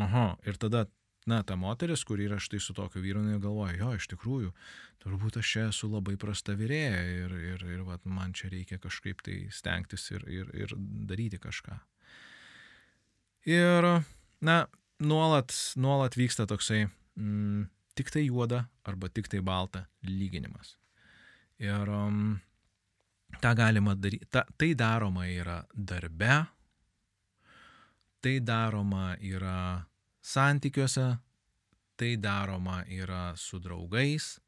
Aha, 0.00 0.34
ir 0.46 0.58
tada 0.58 0.86
na, 1.26 1.42
ta 1.42 1.56
moteris, 1.56 2.04
kuri 2.04 2.26
yra 2.28 2.38
štai 2.42 2.60
su 2.60 2.74
tokiu 2.76 3.02
vyru, 3.04 3.22
galvoja, 3.40 3.74
jo, 3.78 3.90
iš 3.96 4.08
tikrųjų, 4.12 4.52
turbūt 5.04 5.38
aš 5.40 5.52
čia 5.54 5.66
esu 5.70 5.88
labai 5.92 6.16
prasta 6.20 6.56
vyrėja 6.58 7.00
ir, 7.24 7.36
ir, 7.54 7.66
ir 7.76 7.84
vat, 7.86 8.04
man 8.04 8.34
čia 8.36 8.50
reikia 8.52 8.78
kažkaip 8.82 9.24
tai 9.24 9.38
stengtis 9.54 10.10
ir, 10.12 10.26
ir, 10.28 10.50
ir 10.54 10.74
daryti 11.08 11.40
kažką. 11.40 11.78
Ir, 13.48 13.88
na, 14.44 14.58
nuolat, 15.00 15.52
nuolat 15.80 16.16
vyksta 16.16 16.46
toksai 16.48 16.86
mm, 16.86 17.68
tik 17.96 18.12
tai 18.12 18.26
juoda 18.26 18.64
arba 18.84 19.08
tik 19.12 19.28
tai 19.32 19.40
balta 19.44 19.86
lyginimas. 20.04 20.76
Ir 21.62 21.88
um, 21.88 22.40
tą 23.42 23.54
galima 23.58 23.94
daryti, 23.98 24.26
ta, 24.30 24.44
tai 24.58 24.74
daroma 24.78 25.26
yra 25.30 25.60
darbe, 25.74 26.44
tai 28.24 28.38
daroma 28.40 29.14
yra 29.20 29.84
santykiuose, 30.24 31.08
tai 31.96 32.16
daroma 32.16 32.82
yra 32.88 33.34
su 33.36 33.60
draugais. 33.62 34.38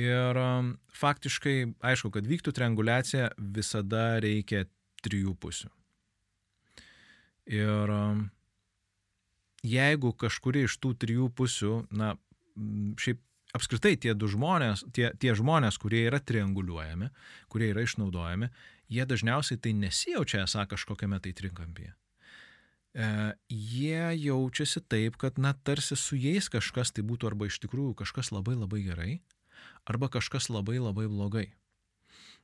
Ir 0.00 0.38
um, 0.40 0.72
faktiškai, 0.96 1.56
aišku, 1.84 2.12
kad 2.14 2.28
vyktų 2.28 2.54
trianguliacija, 2.56 3.32
visada 3.36 4.20
reikia 4.24 4.64
trijų 5.04 5.34
pusių. 5.36 5.68
Ir 7.52 7.92
um, 7.92 8.22
jeigu 9.66 10.14
kažkuri 10.16 10.64
iš 10.64 10.78
tų 10.80 10.94
trijų 11.02 11.28
pusių, 11.36 11.74
na, 11.92 12.14
šiaip 13.02 13.20
apskritai 13.56 13.96
tie 14.00 14.14
du 14.16 14.28
žmonės, 14.30 14.86
tie, 14.96 15.10
tie 15.20 15.34
žmonės, 15.38 15.78
kurie 15.80 16.06
yra 16.08 16.20
trianguliuojami, 16.20 17.10
kurie 17.52 17.72
yra 17.72 17.84
išnaudojami, 17.84 18.48
jie 18.92 19.08
dažniausiai 19.08 19.60
tai 19.60 19.74
nesijaučia 19.76 20.44
esą 20.46 20.66
kažkokiame 20.70 21.20
tai 21.22 21.34
trinkampyje 21.36 21.92
e, 22.94 23.32
jie 23.48 24.04
jaučiasi 24.24 24.82
taip, 24.88 25.16
kad, 25.16 25.38
na, 25.38 25.52
tarsi 25.52 25.96
su 25.96 26.16
jais 26.16 26.48
kažkas 26.52 26.92
tai 26.92 27.04
būtų 27.06 27.32
arba 27.32 27.48
iš 27.48 27.60
tikrųjų 27.64 27.96
kažkas 28.04 28.32
labai 28.34 28.56
labai 28.56 28.82
gerai, 28.84 29.12
arba 29.88 30.10
kažkas 30.12 30.50
labai 30.52 30.78
labai 30.80 31.08
blogai. 31.08 31.48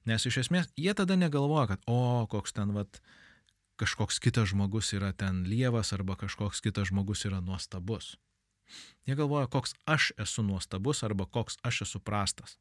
Nes 0.08 0.24
iš 0.24 0.40
esmės 0.44 0.70
jie 0.78 0.94
tada 0.96 1.18
negalvoja, 1.18 1.74
kad, 1.74 1.82
o, 1.90 2.26
koks 2.30 2.54
ten, 2.56 2.72
vat, 2.76 3.00
kažkoks 3.78 4.20
kitas 4.22 4.52
žmogus 4.52 4.94
yra 4.96 5.12
ten 5.12 5.44
lievas, 5.48 5.92
arba 5.92 6.16
kažkoks 6.16 6.62
kitas 6.64 6.90
žmogus 6.92 7.26
yra 7.28 7.42
nuostabus. 7.44 8.16
Jie 9.08 9.16
galvoja, 9.18 9.48
koks 9.50 9.74
aš 9.88 10.12
esu 10.20 10.44
nuostabus, 10.46 11.04
arba 11.06 11.26
koks 11.26 11.60
aš 11.66 11.82
esu 11.88 12.00
prastas. 12.00 12.58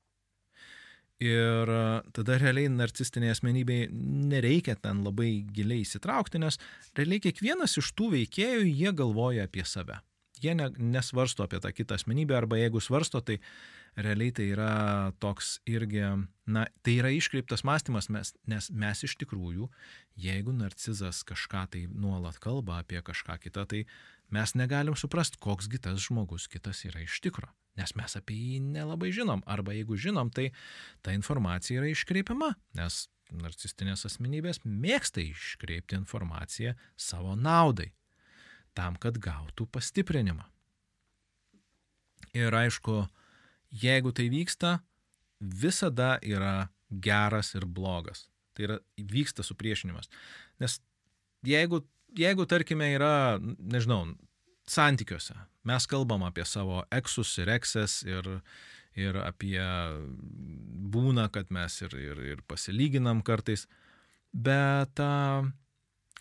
Ir 1.18 1.70
e, 1.74 1.86
tada 2.14 2.36
realiai 2.38 2.70
narcistiniai 2.70 3.34
asmenybei 3.34 3.88
nereikia 3.90 4.76
ten 4.78 5.02
labai 5.06 5.32
giliai 5.54 5.82
įsitraukti, 5.82 6.38
nes 6.44 6.60
realiai 6.98 7.24
kiekvienas 7.24 7.74
iš 7.82 7.90
tų 7.98 8.12
veikėjų 8.14 8.68
jie 8.70 8.94
galvoja 8.94 9.48
apie 9.50 9.66
save. 9.66 9.98
Jie 10.44 10.54
ne, 10.54 10.70
nesvarsto 10.78 11.48
apie 11.48 11.58
tą 11.64 11.72
kitą 11.74 11.98
asmenybę, 11.98 12.38
arba 12.38 12.60
jeigu 12.62 12.82
svarsto, 12.84 13.24
tai 13.26 13.40
realiai 13.98 14.30
tai 14.38 14.46
yra 14.54 14.74
toks 15.18 15.56
irgi, 15.66 16.04
na, 16.46 16.68
tai 16.86 17.00
yra 17.00 17.10
iškreiptas 17.16 17.66
mąstymas, 17.66 18.12
mes, 18.14 18.36
nes 18.46 18.70
mes 18.70 19.02
iš 19.08 19.18
tikrųjų, 19.24 19.72
jeigu 20.22 20.54
narcizas 20.54 21.24
kažką 21.26 21.64
tai 21.74 21.88
nuolat 21.90 22.38
kalba 22.44 22.84
apie 22.84 23.02
kažką 23.02 23.40
kitą, 23.42 23.66
tai 23.66 23.88
mes 24.34 24.54
negalim 24.60 24.98
suprasti, 25.00 25.40
koksgi 25.40 25.80
tas 25.84 26.02
žmogus 26.04 26.50
kitas 26.52 26.84
yra 26.90 27.04
iš 27.06 27.22
tikrųjų 27.24 27.56
nes 27.78 27.94
mes 27.98 28.18
apie 28.18 28.38
jį 28.38 28.58
nelabai 28.74 29.12
žinom. 29.14 29.44
Arba 29.46 29.76
jeigu 29.76 29.98
žinom, 30.02 30.32
tai 30.34 30.50
ta 31.06 31.14
informacija 31.16 31.82
yra 31.82 31.92
iškreipiama, 31.92 32.52
nes 32.78 33.06
narcistinės 33.34 34.06
asmenybės 34.08 34.62
mėgsta 34.64 35.22
iškreipti 35.24 35.98
informaciją 36.00 36.74
savo 37.00 37.36
naudai, 37.36 37.92
tam, 38.78 38.98
kad 39.00 39.20
gautų 39.22 39.68
pastiprinimą. 39.74 40.48
Ir 42.38 42.54
aišku, 42.56 43.04
jeigu 43.84 44.14
tai 44.16 44.28
vyksta, 44.32 44.78
visada 45.40 46.18
yra 46.26 46.70
geras 46.90 47.54
ir 47.58 47.66
blogas. 47.66 48.28
Tai 48.56 48.66
yra 48.66 48.78
vyksta 48.98 49.46
supriešinimas. 49.46 50.10
Nes 50.62 50.80
jeigu, 51.46 51.84
jeigu 52.18 52.48
tarkime, 52.50 52.90
yra, 52.96 53.38
nežinau, 53.42 54.04
santykiuose. 54.68 55.36
Mes 55.68 55.88
kalbam 55.90 56.24
apie 56.28 56.46
savo 56.48 56.84
eksus 56.94 57.34
ir 57.42 57.52
ekses 57.52 58.02
ir, 58.08 58.28
ir 58.96 59.20
apie 59.22 59.62
būna, 60.94 61.28
kad 61.34 61.52
mes 61.54 61.82
ir, 61.84 61.96
ir, 62.00 62.24
ir 62.34 62.44
pasilyginam 62.48 63.24
kartais, 63.26 63.68
bet 64.34 65.00
a, 65.04 65.44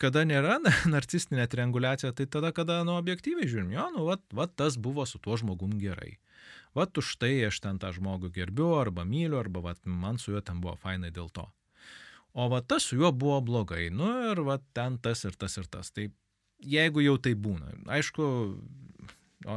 kada 0.01 0.25
nėra 0.29 0.59
narcistinė 0.95 1.47
trianguliacija, 1.51 2.13
tai 2.17 2.29
tada, 2.31 2.53
kada, 2.57 2.83
nu, 2.87 2.97
objektyviai 3.01 3.49
žiūrim, 3.49 3.73
jo, 3.75 3.89
nu, 3.97 4.07
vat, 4.11 4.23
vat 4.35 4.55
tas 4.59 4.79
buvo 4.81 5.07
su 5.09 5.23
tuo 5.23 5.39
žmogum 5.41 5.77
gerai. 5.81 6.17
Vat 6.77 6.99
už 7.01 7.15
tai 7.23 7.33
aš 7.47 7.63
ten 7.65 7.79
tą 7.81 7.89
žmogų 7.97 8.29
gerbiu 8.35 8.75
arba 8.77 9.07
myliu, 9.09 9.39
arba 9.41 9.63
vat, 9.71 9.81
man 9.89 10.21
su 10.21 10.35
juo 10.35 10.43
ten 10.45 10.61
buvo 10.61 10.77
fainai 10.77 11.09
dėl 11.15 11.31
to. 11.33 11.47
O 12.37 12.49
va 12.53 12.61
tas 12.61 12.85
su 12.85 12.99
juo 13.01 13.13
buvo 13.17 13.41
blogai, 13.41 13.89
nu 13.91 14.11
ir 14.31 14.43
va 14.45 14.59
ten 14.77 14.99
tas 15.03 15.25
ir 15.25 15.37
tas 15.41 15.57
ir 15.57 15.69
tas. 15.73 15.91
Tai 15.97 16.11
jeigu 16.61 17.05
jau 17.05 17.17
tai 17.23 17.33
būna. 17.33 17.73
Aišku, 17.97 18.27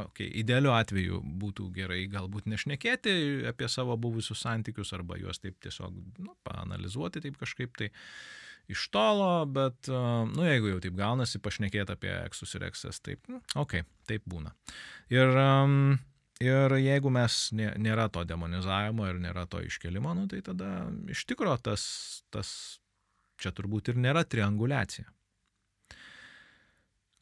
okay, 0.00 0.28
idealiu 0.40 0.72
atveju 0.72 1.20
būtų 1.42 1.70
gerai 1.76 2.04
galbūt 2.10 2.48
nešnekėti 2.50 3.14
apie 3.50 3.68
savo 3.68 3.96
buvusius 4.00 4.44
santykius 4.44 4.94
arba 4.96 5.18
juos 5.20 5.42
taip 5.42 5.58
tiesiog 5.60 5.96
nu, 6.24 6.36
paanalizuoti 6.46 7.22
taip 7.24 7.36
kažkaip 7.40 7.76
tai 7.76 7.90
iš 8.70 8.86
tolo, 8.94 9.46
bet, 9.50 9.88
nu, 9.90 10.44
jeigu 10.46 10.70
jau 10.70 10.82
taip 10.84 10.94
gaunasi, 10.94 11.40
pašnekėti 11.42 11.96
apie 11.96 12.12
eksus 12.20 12.54
ir 12.54 12.68
eksas, 12.68 13.00
taip, 13.02 13.24
nu, 13.26 13.40
okay, 13.58 13.82
taip 14.06 14.22
būna. 14.30 14.52
Ir, 15.10 15.34
ir 16.40 16.76
jeigu 16.80 17.12
mes 17.12 17.38
nėra 17.54 18.08
to 18.12 18.24
demonizavimo 18.28 19.08
ir 19.10 19.20
nėra 19.22 19.46
to 19.50 19.62
iškelimo, 19.64 20.14
nu, 20.16 20.26
tai 20.30 20.40
tada 20.44 20.88
iš 21.12 21.26
tikro 21.28 21.56
tas, 21.60 21.82
tas 22.32 22.80
čia 23.40 23.52
turbūt 23.56 23.92
ir 23.92 24.00
nėra 24.00 24.24
trianguliacija. 24.24 25.08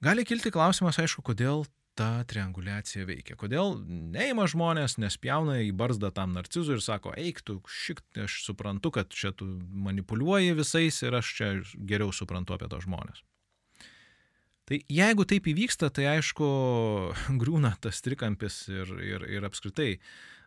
Gali 0.04 0.22
kilti 0.22 0.52
klausimas, 0.54 1.00
aišku, 1.02 1.24
kodėl 1.26 1.64
ta 1.98 2.22
trianguliacija 2.30 3.06
veikia. 3.08 3.34
Kodėl 3.38 3.80
neima 3.88 4.44
žmonės, 4.50 4.94
nespjauna 5.02 5.58
į 5.66 5.72
barzdą 5.78 6.12
tam 6.14 6.36
narcizui 6.36 6.76
ir 6.76 6.84
sako, 6.84 7.10
eik 7.18 7.42
tu, 7.42 7.58
šik, 7.66 8.04
aš 8.22 8.36
suprantu, 8.44 8.92
kad 8.94 9.10
čia 9.10 9.32
tu 9.34 9.48
manipuliuoji 9.88 10.54
visais 10.60 11.02
ir 11.02 11.18
aš 11.18 11.32
čia 11.40 11.50
geriau 11.90 12.14
suprantu 12.14 12.54
apie 12.54 12.70
tos 12.70 12.86
žmonės. 12.86 13.24
Tai 14.68 14.76
jeigu 14.92 15.24
taip 15.24 15.46
įvyksta, 15.48 15.88
tai 15.94 16.10
aišku, 16.10 16.46
grūna 17.40 17.72
tas 17.80 18.02
trikampis 18.04 18.66
ir, 18.68 18.90
ir, 19.00 19.24
ir 19.38 19.46
apskritai 19.48 19.94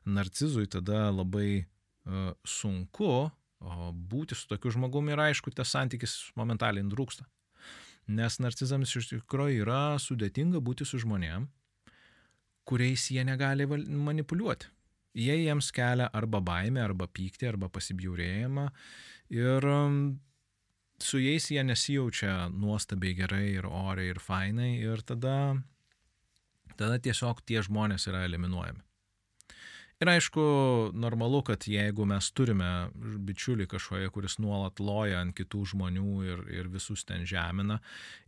narcizui 0.06 0.68
tada 0.70 1.08
labai 1.14 1.64
uh, 1.64 2.34
sunku 2.46 3.30
būti 4.12 4.34
su 4.34 4.48
tokiu 4.50 4.72
žmogumi 4.74 5.14
ir 5.14 5.22
aišku, 5.22 5.52
tas 5.54 5.70
santykis 5.70 6.32
momentaliai 6.36 6.86
trūksta. 6.90 7.28
Nes 8.10 8.40
narcizams 8.42 8.96
iš 8.98 9.12
tikrųjų 9.12 9.62
yra 9.62 9.98
sudėtinga 10.02 10.60
būti 10.60 10.86
su 10.86 10.98
žmonėm, 11.02 11.46
kuriais 12.66 13.06
jie 13.14 13.24
negali 13.24 13.68
manipuliuoti. 13.70 14.70
Jie 15.14 15.36
jiems 15.44 15.70
kelia 15.76 16.08
arba 16.16 16.40
baimę, 16.42 16.82
arba 16.82 17.06
pyktį, 17.08 17.52
arba 17.52 17.70
pasibjaurėjimą 17.70 18.70
ir 19.36 19.68
su 21.02 21.20
jais 21.20 21.50
jie 21.52 21.64
nesijaučia 21.64 22.50
nuostabiai 22.50 23.16
gerai 23.18 23.48
ir 23.56 23.68
oriai 23.68 24.14
ir 24.14 24.20
fainai 24.20 24.72
ir 24.80 25.02
tada, 25.02 25.56
tada 26.78 27.00
tiesiog 27.00 27.44
tie 27.46 27.62
žmonės 27.66 28.08
yra 28.12 28.26
eliminuojami. 28.28 28.82
Ir 30.02 30.10
aišku, 30.10 30.44
normalu, 30.98 31.44
kad 31.46 31.68
jeigu 31.70 32.08
mes 32.10 32.32
turime 32.34 32.90
bičiulį 33.22 33.68
kažkoje, 33.70 34.10
kuris 34.10 34.40
nuolat 34.42 34.82
loja 34.82 35.20
ant 35.22 35.36
kitų 35.38 35.62
žmonių 35.76 36.14
ir, 36.26 36.42
ir 36.50 36.70
visus 36.74 37.06
ten 37.06 37.28
žemina, 37.30 37.78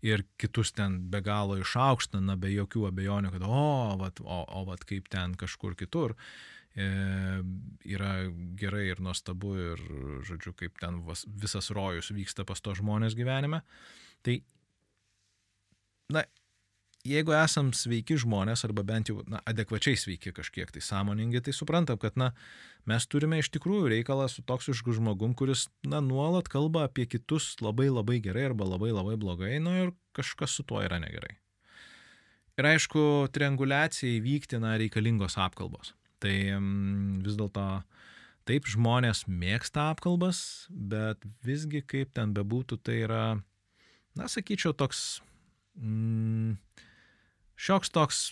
ir 0.06 0.22
kitus 0.38 0.70
ten 0.78 1.00
be 1.10 1.24
galo 1.26 1.58
išaukština, 1.58 2.38
be 2.38 2.54
jokių 2.54 2.86
abejonių, 2.92 3.34
kad 3.34 3.48
o, 3.50 3.64
vat, 3.98 4.22
o, 4.22 4.44
o 4.46 4.66
vat 4.70 4.86
kaip 4.86 5.10
ten 5.10 5.34
kažkur 5.34 5.74
kitur, 5.80 6.14
e, 6.14 6.54
yra 6.74 8.14
gerai 8.58 8.88
ir 8.90 9.02
nuostabu 9.04 9.54
ir, 9.62 9.82
žodžiu, 10.26 10.56
kaip 10.58 10.80
ten 10.82 11.02
visas 11.38 11.70
rojus 11.70 12.10
vyksta 12.16 12.46
pas 12.50 12.62
to 12.62 12.74
žmonės 12.78 13.14
gyvenime. 13.18 13.62
Tai, 14.26 14.40
na, 16.16 16.24
jeigu 17.06 17.36
esam 17.38 17.70
sveiki 17.76 18.18
žmonės, 18.24 18.64
arba 18.66 18.84
bent 18.88 19.12
jau 19.12 19.22
na, 19.30 19.42
adekvačiai 19.50 20.00
sveiki 20.00 20.34
kažkiek 20.34 20.72
tai 20.74 20.82
sąmoningi, 20.82 21.44
tai 21.46 21.54
suprantam, 21.54 22.00
kad 22.02 22.18
na, 22.18 22.32
mes 22.90 23.06
turime 23.06 23.38
iš 23.44 23.52
tikrųjų 23.54 23.92
reikalą 23.94 24.26
su 24.32 24.42
toksišku 24.48 24.96
žmogum, 24.98 25.36
kuris 25.38 25.68
na, 25.86 26.02
nuolat 26.02 26.50
kalba 26.50 26.88
apie 26.88 27.06
kitus 27.06 27.54
labai 27.62 27.92
labai 27.92 28.18
gerai 28.24 28.50
arba 28.50 28.68
labai 28.74 28.94
labai 28.96 29.18
blogai, 29.20 29.58
nu 29.62 29.76
ir 29.78 29.94
kažkas 30.18 30.58
su 30.58 30.66
tuo 30.66 30.82
yra 30.82 30.98
negerai. 31.04 31.36
Ir 32.58 32.70
aišku, 32.70 33.30
trianguliacijai 33.34 34.22
vykti 34.22 34.60
na, 34.62 34.76
reikalingos 34.78 35.40
apkalbos. 35.42 35.94
Tai 36.24 36.36
mm, 36.56 37.20
vis 37.26 37.36
dėlto 37.40 37.68
taip 38.48 38.68
žmonės 38.68 39.26
mėgsta 39.28 39.90
apkalbas, 39.94 40.68
bet 40.70 41.24
visgi 41.44 41.84
kaip 41.84 42.14
ten 42.16 42.34
bebūtų, 42.36 42.80
tai 42.84 43.02
yra, 43.06 43.24
na, 44.20 44.28
sakyčiau, 44.32 44.76
toks 44.76 45.22
mm, 45.80 46.58
šioks 47.60 47.94
toks, 47.94 48.24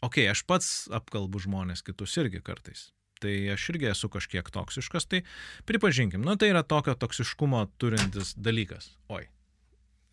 okei, 0.00 0.26
okay, 0.26 0.30
aš 0.30 0.44
pats 0.46 0.70
apkalbu 0.94 1.42
žmonės 1.42 1.82
kitus 1.86 2.16
irgi 2.20 2.42
kartais. 2.44 2.88
Tai 3.18 3.32
aš 3.50 3.64
irgi 3.72 3.88
esu 3.90 4.06
kažkiek 4.14 4.46
toksiškas, 4.54 5.08
tai 5.10 5.24
pripažinkim, 5.66 6.22
nu 6.22 6.36
tai 6.38 6.52
yra 6.52 6.62
tokio 6.62 6.94
toksiškumo 6.94 7.64
turintis 7.82 8.36
dalykas. 8.38 8.92
Oi, 9.10 9.24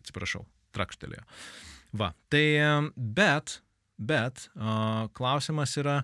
atsiprašau, 0.02 0.42
trakštelėjo. 0.74 1.22
Va, 1.96 2.10
tai 2.34 2.42
bet, 2.96 3.60
bet 3.94 4.48
o, 4.58 5.06
klausimas 5.14 5.76
yra, 5.78 6.00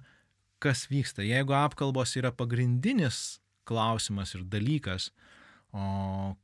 kas 0.63 0.87
vyksta. 0.91 1.25
Jeigu 1.27 1.57
apkalbos 1.59 2.15
yra 2.21 2.33
pagrindinis 2.35 3.41
klausimas 3.69 4.35
ir 4.37 4.45
dalykas, 4.49 5.11
o, 5.75 6.35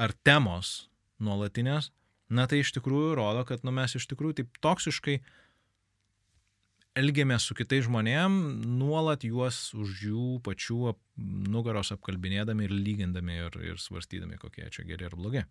ar 0.00 0.14
temos 0.24 0.90
nuolatinės, 1.22 1.90
na 2.32 2.48
tai 2.48 2.62
iš 2.62 2.72
tikrųjų 2.76 3.14
rodo, 3.18 3.44
kad 3.48 3.64
nu, 3.66 3.74
mes 3.74 3.96
iš 3.98 4.08
tikrųjų 4.10 4.40
taip 4.40 4.60
toksiškai 4.64 5.20
elgiamės 6.98 7.46
su 7.48 7.56
kitais 7.56 7.86
žmonėm, 7.86 8.34
nuolat 8.80 9.24
juos 9.24 9.70
už 9.76 10.02
jų 10.08 10.26
pačių 10.44 10.94
nugaros 11.52 11.92
apkalbinėdami 11.94 12.66
ir 12.68 12.74
lygindami 12.74 13.38
ir, 13.46 13.56
ir 13.72 13.80
svarstydami, 13.80 14.40
kokie 14.40 14.68
čia 14.72 14.84
geri 14.88 15.08
ir 15.08 15.16
blogi. 15.16 15.44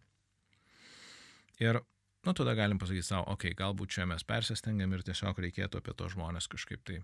Ir, 1.62 1.82
nu, 2.26 2.34
tada 2.38 2.54
galim 2.58 2.82
pasakyti 2.82 3.06
savo, 3.06 3.26
okei, 3.34 3.54
okay, 3.54 3.58
galbūt 3.58 3.98
čia 3.98 4.06
mes 4.10 4.26
persistengiam 4.26 4.94
ir 4.94 5.06
tiesiog 5.06 5.42
reikėtų 5.46 5.82
apie 5.82 5.98
to 5.98 6.10
žmonės 6.14 6.50
kažkaip 6.50 6.86
tai 6.86 7.02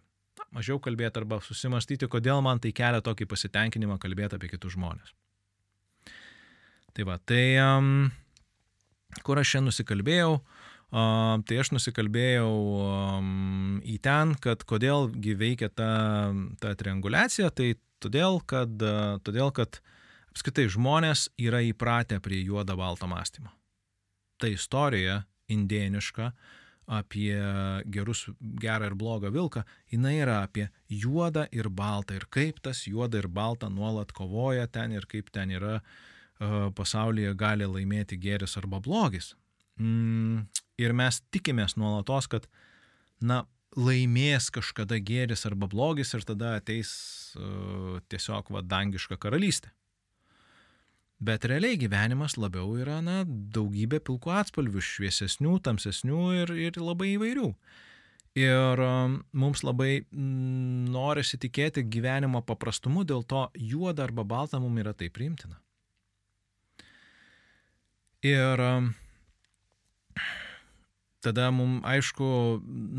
mažiau 0.56 0.80
kalbėti 0.84 1.22
arba 1.22 1.40
susimastyti, 1.44 2.10
kodėl 2.12 2.42
man 2.46 2.62
tai 2.64 2.74
kelia 2.76 3.02
tokį 3.04 3.28
pasitenkinimą 3.30 3.98
kalbėti 4.02 4.38
apie 4.38 4.52
kitus 4.52 4.76
žmonės. 4.76 5.14
Tai 6.98 7.06
va, 7.06 7.20
tai 7.30 7.44
um, 7.62 8.08
kur 9.26 9.38
aš 9.38 9.52
čia 9.54 9.62
nusikalbėjau, 9.62 10.32
uh, 10.40 11.36
tai 11.46 11.60
aš 11.62 11.74
nusikalbėjau 11.76 12.50
um, 12.50 13.78
į 13.86 14.00
ten, 14.02 14.34
kad 14.42 14.66
kodėlgi 14.66 15.36
veikia 15.38 15.70
ta, 15.70 15.92
ta 16.62 16.74
trianguliacija, 16.80 17.52
tai 17.54 17.76
todėl, 18.02 18.42
kad, 18.50 18.74
uh, 18.82 19.20
todėl, 19.22 19.54
kad 19.54 19.82
apskritai 20.34 20.68
žmonės 20.74 21.28
yra 21.38 21.62
įpratę 21.66 22.18
prie 22.24 22.42
juodą 22.46 22.78
baltą 22.80 23.10
mąstymą. 23.10 23.54
Ta 24.42 24.50
istorija 24.50 25.24
indėniška 25.54 26.32
apie 26.88 27.36
gerus, 27.92 28.26
gerą 28.40 28.88
ir 28.88 28.96
blogą 28.96 29.32
vilką, 29.36 29.64
jinai 29.92 30.16
yra 30.22 30.42
apie 30.46 30.70
juodą 30.88 31.44
ir 31.52 31.68
baltą 31.70 32.16
ir 32.16 32.28
kaip 32.32 32.62
tas 32.64 32.86
juoda 32.88 33.20
ir 33.20 33.28
balta 33.28 33.70
nuolat 33.70 34.14
kovoja 34.16 34.68
ten 34.72 34.96
ir 34.96 35.08
kaip 35.12 35.30
ten 35.36 35.52
yra 35.52 35.82
uh, 35.82 36.70
pasaulyje 36.78 37.34
gali 37.36 37.68
laimėti 37.68 38.20
gėris 38.24 38.56
arba 38.58 38.80
blogis. 38.80 39.34
Mm, 39.78 40.48
ir 40.80 40.96
mes 40.96 41.20
tikimės 41.34 41.76
nuolatos, 41.78 42.30
kad, 42.32 42.48
na, 43.20 43.44
laimės 43.76 44.48
kažkada 44.56 45.02
gėris 45.04 45.44
arba 45.46 45.68
blogis 45.68 46.16
ir 46.16 46.24
tada 46.26 46.56
ateis 46.62 46.92
uh, 47.36 48.00
tiesiog 48.08 48.54
vadangiška 48.56 49.20
karalystė. 49.20 49.76
Bet 51.18 51.48
realiai 51.50 51.80
gyvenimas 51.82 52.36
labiau 52.38 52.76
yra, 52.78 53.00
na, 53.02 53.24
daugybė 53.26 54.00
pilkų 54.06 54.34
atspalvių, 54.38 54.84
šviesesnių, 54.86 55.56
tamsesnių 55.66 56.26
ir, 56.44 56.54
ir 56.68 56.78
labai 56.78 57.16
įvairių. 57.16 57.48
Ir 58.38 58.82
um, 58.86 59.16
mums 59.34 59.64
labai 59.66 60.04
mm, 60.04 60.92
norisi 60.94 61.40
tikėti 61.42 61.82
gyvenimo 61.90 62.44
paprastumu, 62.46 63.02
dėl 63.02 63.26
to 63.26 63.48
juoda 63.58 64.06
arba 64.06 64.28
balta 64.30 64.62
mums 64.62 64.84
yra 64.84 64.94
tai 64.94 65.10
priimtina. 65.10 65.58
Ir 68.22 68.62
um, 68.62 68.92
tada 71.28 71.50
mums, 71.52 71.82
aišku, 71.88 72.28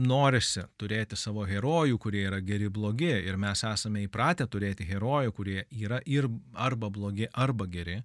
norisi 0.08 0.64
turėti 0.80 1.16
savo 1.18 1.46
herojų, 1.48 1.98
kurie 2.02 2.26
yra 2.28 2.40
geri 2.44 2.68
blogi. 2.72 3.10
Ir 3.28 3.38
mes 3.40 3.64
esame 3.64 4.04
įpratę 4.04 4.48
turėti 4.50 4.86
herojų, 4.88 5.34
kurie 5.36 5.62
yra 5.72 6.02
ir 6.06 6.28
arba 6.54 6.90
blogi, 6.92 7.28
arba 7.32 7.68
geri. 7.70 8.02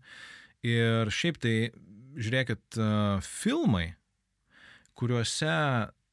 Ir 0.63 1.11
šiaip 1.11 1.41
tai, 1.43 1.57
žiūrėkit, 2.15 2.63
uh, 2.79 3.19
filmai, 3.25 3.89
kuriuose 4.95 5.57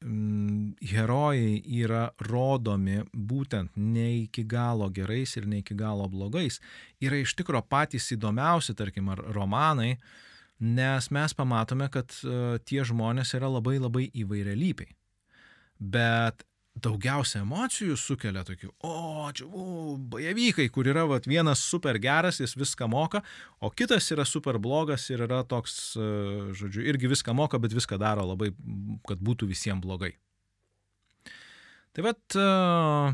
herojai 0.01 1.59
yra 1.77 2.07
rodomi 2.25 3.03
būtent 3.13 3.75
ne 3.77 4.07
iki 4.23 4.41
galo 4.49 4.87
gerais 4.89 5.35
ir 5.37 5.45
ne 5.45 5.59
iki 5.61 5.77
galo 5.77 6.07
blogais, 6.09 6.57
yra 6.99 7.19
iš 7.21 7.35
tikro 7.37 7.61
patys 7.61 8.09
įdomiausi, 8.15 8.73
tarkim, 8.75 9.11
ar 9.13 9.21
romanai, 9.37 9.91
uh, 9.93 10.30
nes 10.61 11.09
mes 11.11 11.33
pamatome, 11.37 11.89
kad 11.93 12.13
uh, 12.25 12.55
tie 12.65 12.85
žmonės 12.87 13.33
yra 13.37 13.49
labai 13.51 13.79
labai 13.81 14.07
įvairialypiai. 14.21 14.93
Bet 15.81 16.45
daugiausia 16.81 17.41
emocijų 17.41 17.97
sukelia 17.99 18.45
tokių, 18.47 18.69
o, 18.87 18.91
čia, 19.35 19.47
o, 19.49 19.95
bajevykai, 20.13 20.69
kur 20.71 20.87
yra 20.87 21.03
vat, 21.09 21.25
vienas 21.27 21.59
super 21.67 21.97
geras, 21.99 22.39
jis 22.39 22.53
viską 22.55 22.87
moka, 22.87 23.19
o 23.59 23.71
kitas 23.75 24.07
yra 24.15 24.23
super 24.29 24.55
blogas 24.61 25.09
ir 25.11 25.25
yra 25.27 25.41
toks, 25.43 25.97
uh, 25.99 26.53
žodžiu, 26.55 26.85
irgi 26.93 27.11
viską 27.11 27.35
moka, 27.35 27.59
bet 27.59 27.75
viską 27.75 27.99
daro 27.99 28.23
labai, 28.29 28.53
kad 29.09 29.19
būtų 29.19 29.49
visiems 29.51 29.83
blogai. 29.83 30.13
Tai 31.91 32.05
vad, 32.07 32.21
uh, 32.39 33.11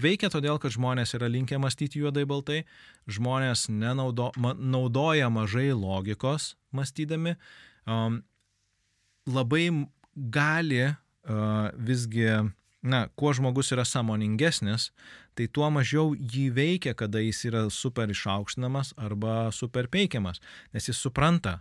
Veikia 0.00 0.30
todėl, 0.32 0.58
kad 0.62 0.72
žmonės 0.72 1.14
yra 1.18 1.28
linkę 1.28 1.58
mąstyti 1.60 2.00
juodai 2.00 2.24
baltai, 2.28 2.62
žmonės 3.10 3.68
nenaudo, 3.68 4.30
ma, 4.40 4.54
naudoja 4.56 5.28
mažai 5.32 5.70
logikos 5.76 6.54
mąstydami, 6.76 7.36
um, 7.84 8.20
labai 9.28 9.66
gali 10.14 10.84
uh, 10.88 11.68
visgi, 11.76 12.28
na, 12.82 13.02
kuo 13.18 13.32
žmogus 13.36 13.72
yra 13.74 13.84
samoningesnis, 13.84 14.90
tai 15.36 15.48
tuo 15.52 15.68
mažiau 15.72 16.14
jį 16.14 16.48
veikia, 16.56 16.94
kada 16.96 17.22
jis 17.22 17.44
yra 17.50 17.66
super 17.72 18.10
išaukštinamas 18.12 18.94
arba 19.00 19.50
super 19.54 19.90
peikiamas, 19.92 20.40
nes 20.72 20.88
jis 20.88 21.00
supranta, 21.00 21.60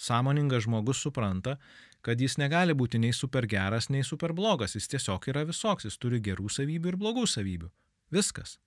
sąmoningas 0.00 0.66
žmogus 0.66 1.02
supranta, 1.04 1.58
kad 2.06 2.20
jis 2.20 2.38
negali 2.40 2.74
būti 2.76 3.00
nei 3.02 3.12
super 3.16 3.46
geras, 3.50 3.90
nei 3.90 4.04
super 4.06 4.34
blogas, 4.36 4.76
jis 4.76 4.88
tiesiog 4.94 5.28
yra 5.32 5.44
visoks, 5.48 5.86
jis 5.88 5.98
turi 6.00 6.20
gerų 6.24 6.48
savybių 6.52 6.94
ir 6.94 6.98
blogų 7.00 7.26
savybių. 7.28 7.70
Viskas. 8.10 8.58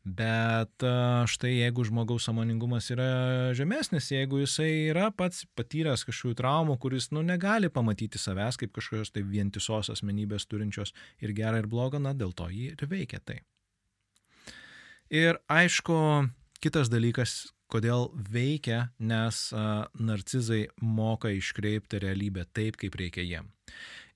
Bet 0.00 0.80
štai 1.28 1.50
jeigu 1.58 1.84
žmogaus 1.84 2.24
samoningumas 2.24 2.86
yra 2.94 3.52
žemesnis, 3.56 4.08
jeigu 4.08 4.38
jisai 4.40 4.88
yra 4.88 5.10
pats 5.12 5.44
patyręs 5.58 6.06
kažkokių 6.08 6.38
traumų, 6.38 6.78
kuris 6.80 7.10
nu, 7.12 7.20
negali 7.20 7.68
pamatyti 7.68 8.16
savęs 8.18 8.56
kaip 8.56 8.72
kažkokios 8.78 9.12
tai 9.12 9.26
vientisos 9.28 9.92
asmenybės 9.92 10.48
turinčios 10.48 10.94
ir 11.20 11.34
gerą 11.36 11.60
ir 11.60 11.68
blogą, 11.68 12.00
na 12.00 12.14
dėl 12.16 12.32
to 12.32 12.48
jį 12.48 12.72
ir 12.72 12.88
veikia 12.88 13.20
tai. 13.20 13.42
Ir 15.12 15.36
aišku, 15.52 16.00
kitas 16.64 16.88
dalykas, 16.88 17.50
Kodėl 17.70 18.08
veikia, 18.32 18.88
nes 18.98 19.50
a, 19.54 19.86
narcizai 19.94 20.64
moka 20.82 21.30
iškreipti 21.30 22.00
realybę 22.02 22.46
taip, 22.56 22.80
kaip 22.80 22.96
reikia 22.98 23.22
jiem. 23.22 23.50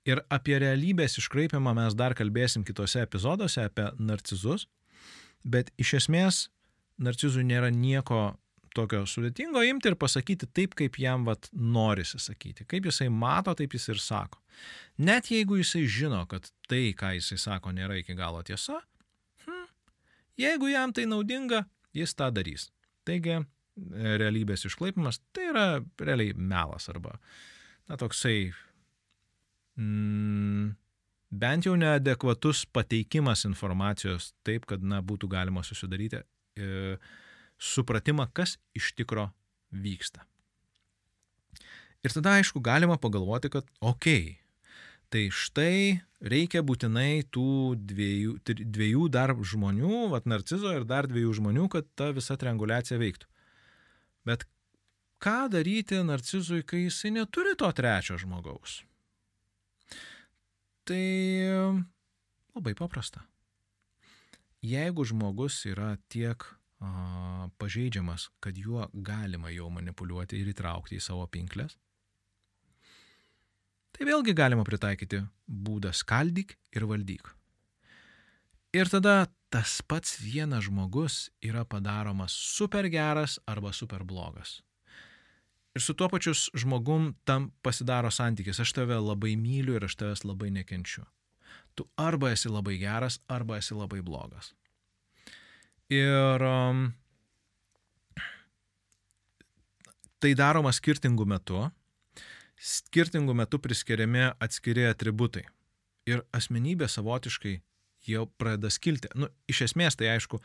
Ir 0.05 0.21
apie 0.33 0.59
realybės 0.61 1.17
iškreipimą 1.23 1.73
mes 1.79 1.95
dar 1.97 2.17
kalbėsim 2.19 2.65
kitose 2.67 3.05
epizoduose 3.07 3.63
apie 3.65 3.87
narcizus, 3.97 4.67
bet 5.45 5.71
iš 5.81 5.95
esmės 6.03 6.49
narcizui 7.01 7.45
nėra 7.47 7.71
nieko 7.73 8.35
tokio 8.75 9.05
sudėtingo 9.09 9.63
imti 9.65 9.91
ir 9.91 9.97
pasakyti 9.99 10.49
taip, 10.51 10.75
kaip 10.79 10.99
jam 10.99 11.25
vat 11.29 11.49
norisi 11.55 12.19
sakyti. 12.21 12.67
Kaip 12.69 12.89
jisai 12.91 13.09
mato, 13.09 13.55
taip 13.57 13.75
jis 13.77 13.89
ir 13.95 14.03
sako. 14.03 14.41
Net 14.99 15.31
jeigu 15.31 15.59
jisai 15.61 15.85
žino, 15.91 16.25
kad 16.31 16.51
tai, 16.69 16.89
ką 16.99 17.15
jisai 17.17 17.39
sako, 17.41 17.75
nėra 17.75 17.99
iki 18.01 18.17
galo 18.19 18.43
tiesa, 18.47 18.81
hmm, 19.47 19.67
jeigu 20.41 20.71
jam 20.73 20.95
tai 20.95 21.07
naudinga, 21.11 21.65
jis 21.95 22.15
tą 22.19 22.31
darys. 22.35 22.69
Taigi, 23.09 23.41
e, 23.41 24.15
realybės 24.21 24.67
išklaipimas 24.69 25.21
tai 25.35 25.51
yra 25.51 25.67
realiai 26.01 26.35
melas 26.37 26.89
arba, 26.93 27.19
na, 27.89 27.99
toksai, 28.01 28.53
mm, 29.81 30.71
bent 31.35 31.69
jau 31.69 31.75
neadekvatus 31.79 32.65
pateikimas 32.73 33.45
informacijos 33.49 34.33
taip, 34.47 34.69
kad, 34.71 34.83
na, 34.83 35.03
būtų 35.05 35.29
galima 35.33 35.65
susidaryti 35.67 36.23
e, 36.57 36.97
supratimą, 37.61 38.29
kas 38.33 38.57
iš 38.77 38.93
tikro 38.99 39.29
vyksta. 39.75 40.25
Ir 42.05 42.13
tada, 42.13 42.37
aišku, 42.37 42.61
galima 42.61 42.99
pagalvoti, 43.01 43.49
kad 43.53 43.69
okei, 43.81 44.35
okay, 44.37 44.41
tai 45.09 45.29
štai 45.33 45.77
reikia 46.25 46.63
būtinai 46.65 47.25
tų 47.33 47.77
dviejų, 47.93 48.39
dviejų 48.49 49.09
dar 49.13 49.35
žmonių, 49.37 50.09
vat 50.15 50.27
narcizo 50.31 50.73
ir 50.77 50.87
dar 50.89 51.09
dviejų 51.11 51.37
žmonių, 51.41 51.69
kad 51.73 51.89
ta 51.99 52.11
visa 52.17 52.37
trianguliacija 52.41 52.99
veiktų. 53.01 53.29
Bet 54.25 54.47
ką 55.23 55.51
daryti 55.53 56.01
narcizui, 56.05 56.65
kai 56.65 56.87
jisai 56.87 57.13
neturi 57.19 57.55
to 57.61 57.71
trečio 57.77 58.17
žmogaus? 58.21 58.83
Tai 60.85 61.05
labai 62.57 62.75
paprasta. 62.77 63.25
Jeigu 64.65 65.05
žmogus 65.05 65.59
yra 65.69 65.95
tiek 66.09 66.45
a, 66.81 67.49
pažeidžiamas, 67.61 68.31
kad 68.41 68.57
juo 68.57 68.87
galima 68.93 69.53
jau 69.53 69.69
manipuliuoti 69.73 70.41
ir 70.41 70.53
įtraukti 70.55 70.97
į 70.97 71.05
savo 71.05 71.27
pinklės, 71.29 71.77
Tai 73.95 74.07
vėlgi 74.09 74.35
galima 74.35 74.65
pritaikyti 74.67 75.23
būdą 75.47 75.93
skaldyk 75.95 76.57
ir 76.75 76.87
valdyk. 76.91 77.29
Ir 78.75 78.91
tada 78.91 79.29
tas 79.55 79.79
pats 79.87 80.17
vienas 80.19 80.67
žmogus 80.67 81.29
yra 81.47 81.63
padaromas 81.63 82.35
super 82.35 82.89
geras 82.91 83.37
arba 83.47 83.71
super 83.73 84.03
blogas. 84.03 84.63
Ir 85.75 85.83
su 85.83 85.95
tuo 85.95 86.09
pačiu 86.11 86.35
žmogum 86.35 87.13
tam 87.27 87.53
pasidaro 87.63 88.11
santykis. 88.11 88.59
Aš 88.63 88.73
tave 88.75 88.99
labai 88.99 89.37
myliu 89.39 89.77
ir 89.79 89.87
aš 89.87 89.95
tavęs 90.01 90.25
labai 90.27 90.51
nekenčiu. 90.55 91.07
Tu 91.79 91.87
arba 91.99 92.33
esi 92.35 92.51
labai 92.51 92.77
geras, 92.83 93.21
arba 93.31 93.59
esi 93.63 93.75
labai 93.75 94.03
blogas. 94.03 94.53
Ir 95.91 96.43
um, 96.43 96.85
tai 100.19 100.35
daroma 100.39 100.71
skirtingų 100.75 101.27
metų 101.31 101.67
skirtingų 102.61 103.35
metų 103.43 103.61
priskiriami 103.63 104.31
atskiri 104.43 104.87
atributai. 104.89 105.45
Ir 106.09 106.23
asmenybė 106.37 106.89
savotiškai 106.91 107.55
jau 108.09 108.27
pradeda 108.39 108.71
skilti. 108.73 109.09
Nu, 109.17 109.31
iš 109.49 109.65
esmės 109.71 109.97
tai 109.97 110.11
aišku, 110.15 110.41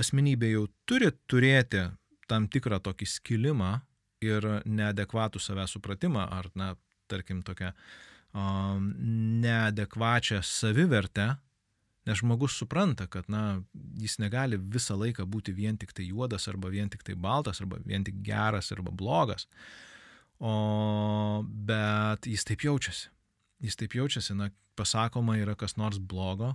asmenybė 0.00 0.52
jau 0.52 0.66
turi 0.88 1.10
turėti 1.30 1.86
tam 2.28 2.48
tikrą 2.52 2.80
tokį 2.84 3.08
skilimą 3.08 3.72
ir 4.24 4.44
neadekvatų 4.68 5.40
savęs 5.40 5.76
supratimą, 5.76 6.26
ar, 6.34 6.50
na, 6.58 6.72
tarkim, 7.08 7.42
tokią 7.46 7.72
um, 8.36 8.90
neadekvačią 9.42 10.42
savivertę, 10.44 11.30
nes 12.08 12.20
žmogus 12.20 12.56
supranta, 12.58 13.06
kad, 13.10 13.28
na, 13.32 13.62
jis 14.00 14.18
negali 14.20 14.58
visą 14.58 14.96
laiką 14.98 15.26
būti 15.28 15.54
vien 15.56 15.78
tik 15.80 15.94
tai 15.96 16.08
juodas, 16.08 16.48
arba 16.50 16.70
vien 16.72 16.90
tik 16.92 17.04
tai 17.06 17.16
baltas, 17.16 17.62
arba 17.64 17.80
vien 17.84 18.04
tik 18.04 18.20
geras, 18.26 18.72
arba 18.74 18.92
blogas. 18.92 19.48
O, 20.38 21.42
bet 21.42 22.26
jis 22.30 22.46
taip 22.46 22.62
jaučiasi. 22.66 23.10
Jis 23.64 23.78
taip 23.78 23.96
jaučiasi, 23.98 24.36
na, 24.38 24.50
pasakoma 24.78 25.38
yra 25.40 25.56
kas 25.58 25.76
nors 25.76 25.98
blogo. 25.98 26.54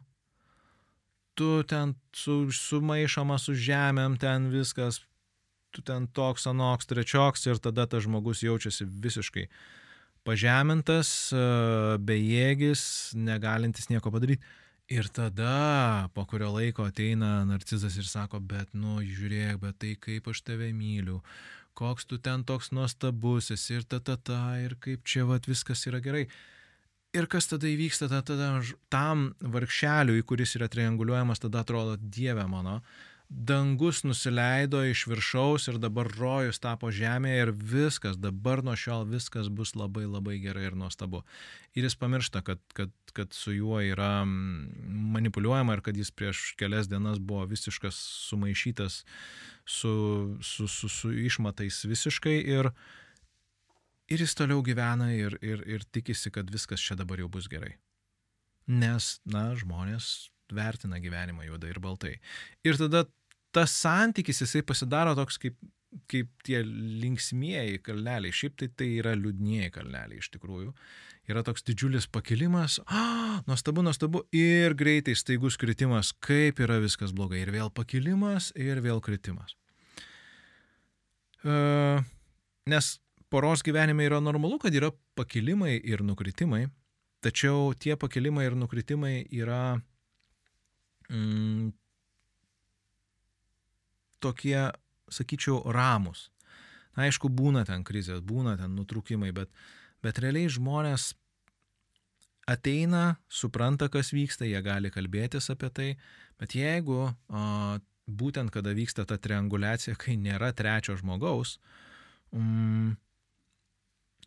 Tu 1.35 1.63
ten 1.67 1.95
su, 2.15 2.47
sumaišoma 2.53 3.39
su 3.41 3.55
žemėm, 3.57 4.15
ten 4.21 4.47
viskas, 4.53 5.01
tu 5.73 5.81
ten 5.81 6.05
toks, 6.07 6.45
anoks, 6.47 6.87
trečioks 6.87 7.47
ir 7.49 7.59
tada 7.59 7.87
tas 7.89 8.05
žmogus 8.05 8.43
jaučiasi 8.45 8.85
visiškai 8.87 9.47
pažemintas, 10.23 11.33
bejėgis, 12.07 12.83
negalintis 13.17 13.89
nieko 13.91 14.13
padaryti. 14.13 14.45
Ir 14.91 15.07
tada 15.15 16.09
po 16.13 16.25
kurio 16.27 16.51
laiko 16.53 16.85
ateina 16.89 17.41
narcizas 17.47 17.95
ir 17.97 18.07
sako, 18.07 18.41
bet, 18.43 18.73
nu, 18.75 18.99
žiūrėk, 19.01 19.61
bet 19.61 19.79
tai 19.79 19.93
kaip 19.99 20.27
aš 20.29 20.43
tave 20.43 20.69
myliu, 20.75 21.21
koks 21.73 22.05
tu 22.09 22.17
ten 22.17 22.43
toks 22.47 22.71
nuostabus 22.71 23.51
esi 23.55 23.79
ir 23.79 23.87
ta 23.87 23.99
ta 23.99 24.17
ta 24.17 24.41
ir 24.61 24.75
kaip 24.79 25.05
čia 25.05 25.25
vat 25.29 25.47
viskas 25.49 25.85
yra 25.89 26.01
gerai. 26.03 26.27
Ir 27.13 27.27
kas 27.29 27.45
tada 27.45 27.69
įvyksta, 27.69 28.07
tada, 28.09 28.23
tada 28.25 28.47
tam 28.89 29.33
varkšeliui, 29.39 30.23
kuris 30.25 30.55
yra 30.57 30.65
trianguliuojamas, 30.71 31.43
tada 31.43 31.61
atrodo, 31.61 31.97
Dieve 32.01 32.47
mano, 32.49 32.79
dangus 33.29 34.03
nusileido 34.03 34.83
iš 34.85 35.05
viršaus 35.07 35.67
ir 35.67 35.77
dabar 35.81 36.07
rojus 36.17 36.59
tapo 36.61 36.91
žemėje 36.93 37.45
ir 37.45 37.51
viskas, 37.51 38.17
dabar 38.21 38.63
nuo 38.63 38.75
šiol 38.77 39.05
viskas 39.09 39.49
bus 39.49 39.73
labai 39.75 40.05
labai 40.05 40.37
gerai 40.43 40.67
ir 40.69 40.75
nuostabu. 40.77 41.23
Ir 41.73 41.87
jis 41.87 41.95
pamiršta, 41.97 42.43
kad, 42.45 42.61
kad, 42.77 42.91
kad 43.13 43.33
su 43.33 43.53
juo 43.55 43.79
yra 43.81 44.25
manipuliuojama 44.25 45.77
ir 45.77 45.81
kad 45.85 45.97
jis 45.97 46.11
prieš 46.11 46.53
kelias 46.59 46.89
dienas 46.91 47.19
buvo 47.19 47.45
visiškas 47.49 47.95
sumaišytas 48.29 49.03
su, 49.65 49.93
su, 50.41 50.67
su, 50.67 50.89
su 50.89 51.13
išmatais 51.13 51.83
visiškai 51.85 52.37
ir, 52.57 52.69
ir 54.07 54.27
jis 54.27 54.35
toliau 54.35 54.61
gyvena 54.61 55.13
ir, 55.15 55.39
ir, 55.41 55.63
ir 55.67 55.87
tikisi, 55.91 56.31
kad 56.31 56.51
viskas 56.51 56.83
čia 56.83 56.99
dabar 56.99 57.23
jau 57.23 57.31
bus 57.31 57.49
gerai. 57.49 57.77
Nes, 58.67 59.17
na, 59.27 59.49
žmonės 59.59 60.32
vertina 60.51 60.99
gyvenimą 61.03 61.47
juodai 61.47 61.71
ir 61.71 61.79
baltai. 61.83 62.17
Ir 62.65 62.79
tada 62.79 63.05
tas 63.53 63.73
santykis 63.83 64.43
jisai 64.43 64.63
pasidaro 64.65 65.13
toks 65.17 65.37
kaip, 65.41 65.57
kaip 66.09 66.29
tie 66.45 66.63
linksmieji 66.65 67.79
kalneliai. 67.85 68.33
Šiaip 68.33 68.57
tai 68.59 68.69
tai 68.73 68.89
yra 68.99 69.13
liūdnieji 69.17 69.71
kalneliai 69.75 70.21
iš 70.21 70.31
tikrųjų. 70.33 70.73
Yra 71.31 71.43
toks 71.47 71.63
didžiulis 71.63 72.09
pakilimas, 72.11 72.81
ah, 72.87 73.39
nuostabu, 73.49 73.83
nuostabu, 73.85 74.25
ir 74.35 74.75
greitai 74.75 75.15
staigus 75.15 75.55
kritimas, 75.59 76.11
kaip 76.19 76.59
yra 76.63 76.81
viskas 76.83 77.13
blogai. 77.15 77.45
Ir 77.45 77.53
vėl 77.55 77.71
pakilimas, 77.71 78.51
ir 78.59 78.81
vėl 78.83 78.99
kritimas. 79.05 79.55
Uh, 81.43 81.99
nes 82.71 82.97
poros 83.31 83.63
gyvenime 83.65 84.05
yra 84.07 84.19
normalu, 84.23 84.59
kad 84.61 84.75
yra 84.75 84.91
pakilimai 85.17 85.75
ir 85.79 86.03
nukritimai, 86.05 86.67
tačiau 87.23 87.73
tie 87.75 87.97
pakilimai 87.99 88.45
ir 88.47 88.55
nukritimai 88.59 89.15
yra 89.31 89.79
mm, 91.13 91.71
tokie, 94.23 94.59
sakyčiau, 95.13 95.61
ramus. 95.75 96.29
Na, 96.93 97.07
aišku, 97.07 97.29
būna 97.33 97.63
ten 97.67 97.85
krizės, 97.85 98.21
būna 98.21 98.55
ten 98.59 98.75
nutrūkimai, 98.77 99.31
bet, 99.35 99.49
bet 100.05 100.19
realiai 100.21 100.51
žmonės 100.51 101.13
ateina, 102.49 103.17
supranta, 103.31 103.89
kas 103.89 104.11
vyksta, 104.13 104.45
jie 104.45 104.59
gali 104.63 104.91
kalbėtis 104.93 105.49
apie 105.53 105.69
tai, 105.73 105.89
bet 106.41 106.55
jeigu 106.57 106.99
a, 107.07 107.79
būtent 108.07 108.51
kada 108.53 108.73
vyksta 108.75 109.07
ta 109.07 109.17
trianguliacija, 109.17 109.95
kai 109.99 110.17
nėra 110.19 110.51
trečio 110.55 110.97
žmogaus, 110.99 111.57
mm, 112.35 112.97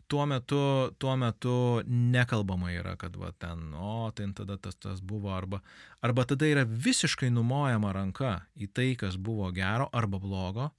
tuo 0.07 0.25
metu, 0.25 0.59
tuo 0.99 1.15
metu 1.19 1.81
nekalbama 1.87 2.71
yra, 2.71 2.95
kad 2.99 3.15
va 3.19 3.31
ten, 3.39 3.73
o, 3.75 4.09
ten 4.15 4.33
tada 4.33 4.57
tas, 4.57 4.75
tas 4.79 5.01
buvo, 5.03 5.33
arba, 5.35 5.61
arba 6.01 6.25
tada 6.25 6.47
yra 6.47 6.63
visiškai 6.67 7.29
numojama 7.33 7.91
ranka 7.95 8.33
į 8.55 8.69
tai, 8.71 8.89
kas 8.99 9.19
buvo 9.19 9.51
gero 9.55 9.89
arba 9.91 10.19
blogo, 10.23 10.69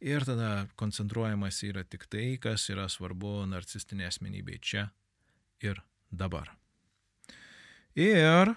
ir 0.00 0.24
tada 0.28 0.66
koncentruojamas 0.80 1.62
yra 1.68 1.84
tik 1.84 2.06
tai, 2.12 2.34
kas 2.40 2.68
yra 2.72 2.88
svarbu 2.88 3.44
narcistinė 3.50 4.08
asmenybė 4.08 4.60
čia 4.60 4.88
ir 5.64 5.82
dabar. 6.10 6.52
Ir 7.96 8.54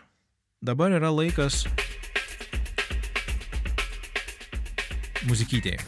dabar 0.64 0.94
yra 0.96 1.12
laikas 1.12 1.64
muzikytėje. 5.28 5.80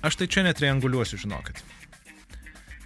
Aš 0.00 0.16
tai 0.16 0.30
čia 0.32 0.46
netrianguliuosiu, 0.46 1.18
žinokit. 1.20 1.60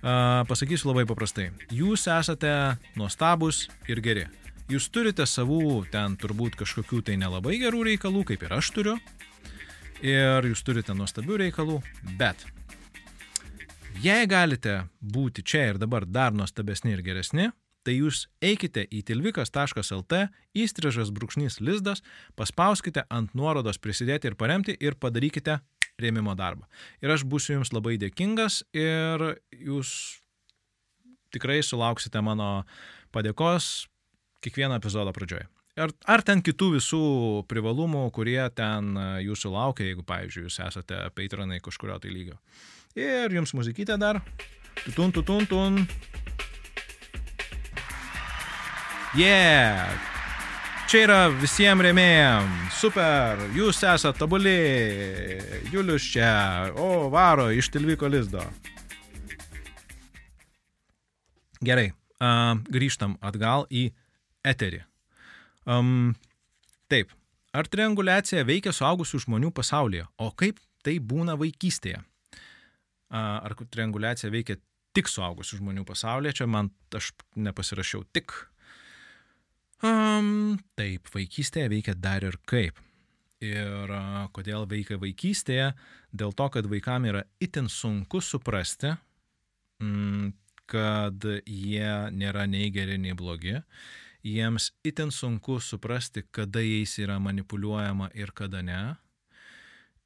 Pasakysiu 0.05 0.91
labai 0.91 1.07
paprastai. 1.09 1.47
Jūs 1.73 2.03
esate 2.13 2.51
nuostabus 2.99 3.63
ir 3.89 4.03
geri. 4.05 4.27
Jūs 4.69 4.91
turite 4.93 5.25
savų 5.29 5.87
ten 5.93 6.19
turbūt 6.21 6.59
kažkokių 6.61 7.01
tai 7.09 7.17
nelabai 7.21 7.57
gerų 7.61 7.87
reikalų, 7.89 8.25
kaip 8.29 8.45
ir 8.45 8.53
aš 8.59 8.71
turiu. 8.77 8.99
Ir 10.05 10.45
jūs 10.51 10.61
turite 10.65 10.93
nuostabių 10.97 11.39
reikalų, 11.47 11.79
bet 12.21 12.45
jei 14.05 14.29
galite 14.29 14.83
būti 15.01 15.45
čia 15.45 15.71
ir 15.71 15.81
dabar 15.81 16.05
dar 16.05 16.37
nuostabesni 16.37 16.93
ir 16.93 17.01
geresni, 17.05 17.49
tai 17.85 17.99
jūs 17.99 18.25
eikite 18.45 18.87
į 18.89 19.03
tilvikas.lt, 19.11 20.21
įstrižas 20.57 21.13
brūkšnys 21.15 21.61
lizdas, 21.61 22.03
paspauskite 22.39 23.05
ant 23.13 23.35
nuorodos 23.37 23.79
prisidėti 23.79 24.31
ir 24.31 24.39
paremti 24.41 24.77
ir 24.81 24.97
padarykite 24.97 25.61
rėmimo 26.01 26.35
darbą. 26.39 26.67
Ir 27.05 27.15
aš 27.15 27.27
būsiu 27.29 27.59
jums 27.59 27.73
labai 27.75 27.97
dėkingas 28.01 28.63
ir 28.75 29.27
jūs 29.53 30.21
tikrai 31.35 31.61
sulauksite 31.67 32.23
mano 32.25 32.65
padėkos 33.15 33.87
kiekvieno 34.45 34.79
epizodo 34.79 35.15
pradžioje. 35.15 35.49
Ar, 35.75 35.91
ar 36.07 36.23
ten 36.23 36.39
kitų 36.45 36.77
visų 36.77 37.05
privalumų, 37.51 38.07
kurie 38.15 38.39
ten 38.55 38.95
jūsų 39.25 39.51
laukia, 39.51 39.89
jeigu, 39.89 40.05
pavyzdžiui, 40.07 40.45
jūs 40.47 40.61
esate 40.63 41.01
patronai 41.19 41.59
kažkurio 41.63 41.99
tai 42.03 42.15
lygio. 42.15 42.39
Ir 42.95 43.35
jums 43.35 43.57
muzikytė 43.59 43.99
dar. 43.99 44.23
Tutun, 44.85 45.11
tutun, 45.15 45.51
tutun. 45.51 45.83
Yeah! 49.15 49.95
Čia 50.91 51.05
yra 51.07 51.19
visiems 51.31 51.85
remėjams. 51.87 52.75
Super, 52.75 53.39
jūs 53.55 53.79
esate 53.87 54.19
tobuli. 54.19 54.55
Julius 55.71 56.03
čia. 56.11 56.31
O, 56.75 57.07
varo 57.13 57.47
iš 57.55 57.69
Tilviko 57.71 58.11
lizdo. 58.11 58.43
Gerai, 61.63 61.93
uh, 61.95 62.59
grįžtam 62.67 63.15
atgal 63.23 63.69
į 63.71 63.85
eterį. 64.43 64.83
Um, 65.71 66.17
taip, 66.91 67.15
ar 67.55 67.71
trianguliacija 67.71 68.43
veikia 68.45 68.75
suaugusių 68.75 69.23
žmonių 69.29 69.53
pasaulyje, 69.55 70.09
o 70.19 70.33
kaip 70.35 70.59
tai 70.83 70.99
būna 70.99 71.39
vaikystėje? 71.41 72.03
Uh, 73.15 73.39
ar 73.47 73.55
trianguliacija 73.63 74.35
veikia 74.35 74.59
tik 74.95 75.07
suaugusių 75.09 75.63
žmonių 75.63 75.87
pasaulyje, 75.87 76.41
čia 76.43 76.51
man 76.51 76.75
aš 76.95 77.15
nepasirašiau 77.39 78.03
tik. 78.11 78.35
Um, 79.83 80.59
taip, 80.79 81.09
vaikystėje 81.15 81.71
veikia 81.73 81.95
dar 81.99 82.25
ir 82.25 82.39
kaip. 82.49 82.79
Ir 83.45 83.91
uh, 83.91 84.25
kodėl 84.33 84.69
veikia 84.71 84.97
vaikystėje? 85.01 85.73
Dėl 86.15 86.33
to, 86.37 86.49
kad 86.55 86.69
vaikam 86.71 87.09
yra 87.11 87.25
itin 87.43 87.69
sunku 87.69 88.23
suprasti, 88.23 88.95
mm, 89.83 90.33
kad 90.71 91.27
jie 91.45 91.91
nėra 92.15 92.47
nei 92.49 92.71
geri, 92.73 92.97
nei 93.01 93.17
blogi. 93.19 93.59
Jiems 94.25 94.71
itin 94.87 95.11
sunku 95.13 95.59
suprasti, 95.61 96.23
kada 96.33 96.63
jais 96.65 96.95
yra 97.03 97.19
manipuliuojama 97.21 98.09
ir 98.17 98.33
kada 98.33 98.63
ne. 98.65 98.83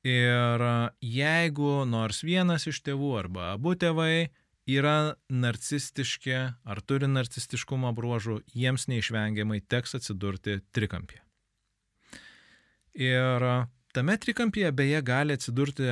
Ir 0.07 0.65
jeigu 1.03 1.85
nors 1.87 2.25
vienas 2.27 2.67
iš 2.71 2.81
tėvų 2.87 3.13
arba 3.19 3.53
abu 3.53 3.75
tėvai 3.79 4.31
yra 4.69 5.15
narcistiški 5.33 6.37
ar 6.69 6.81
turi 6.85 7.09
narcistiškumo 7.09 7.91
bruožų, 7.97 8.43
jiems 8.53 8.87
neišvengiamai 8.91 9.63
teks 9.65 9.97
atsidurti 9.99 10.59
trikampyje. 10.77 11.23
Ir 12.99 13.45
tame 13.95 14.17
trikampyje 14.21 14.73
beje 14.75 15.01
gali 15.07 15.37
atsidurti, 15.39 15.89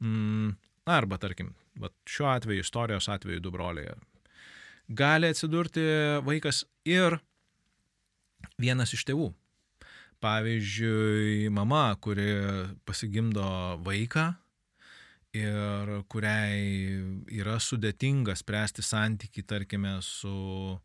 mm, 0.00 0.50
arba 0.86 1.18
tarkim, 1.22 1.54
šiuo 2.08 2.28
atveju, 2.32 2.64
istorijos 2.64 3.08
atveju 3.12 3.40
du 3.40 3.50
broliai, 3.50 3.94
gali 4.88 5.30
atsidurti 5.30 5.84
vaikas 6.24 6.64
ir 6.84 7.18
vienas 8.58 8.94
iš 8.96 9.04
tėvų. 9.04 9.32
Pavyzdžiui, 10.24 11.50
mama, 11.52 11.90
kuri 12.00 12.32
pasigimdo 12.88 13.76
vaiką 13.84 14.32
ir 15.36 15.92
kuriai 16.12 17.26
yra 17.36 17.58
sudėtinga 17.62 18.36
spręsti 18.38 18.84
santyki, 18.84 19.44
tarkime, 19.46 19.98
su 20.02 20.76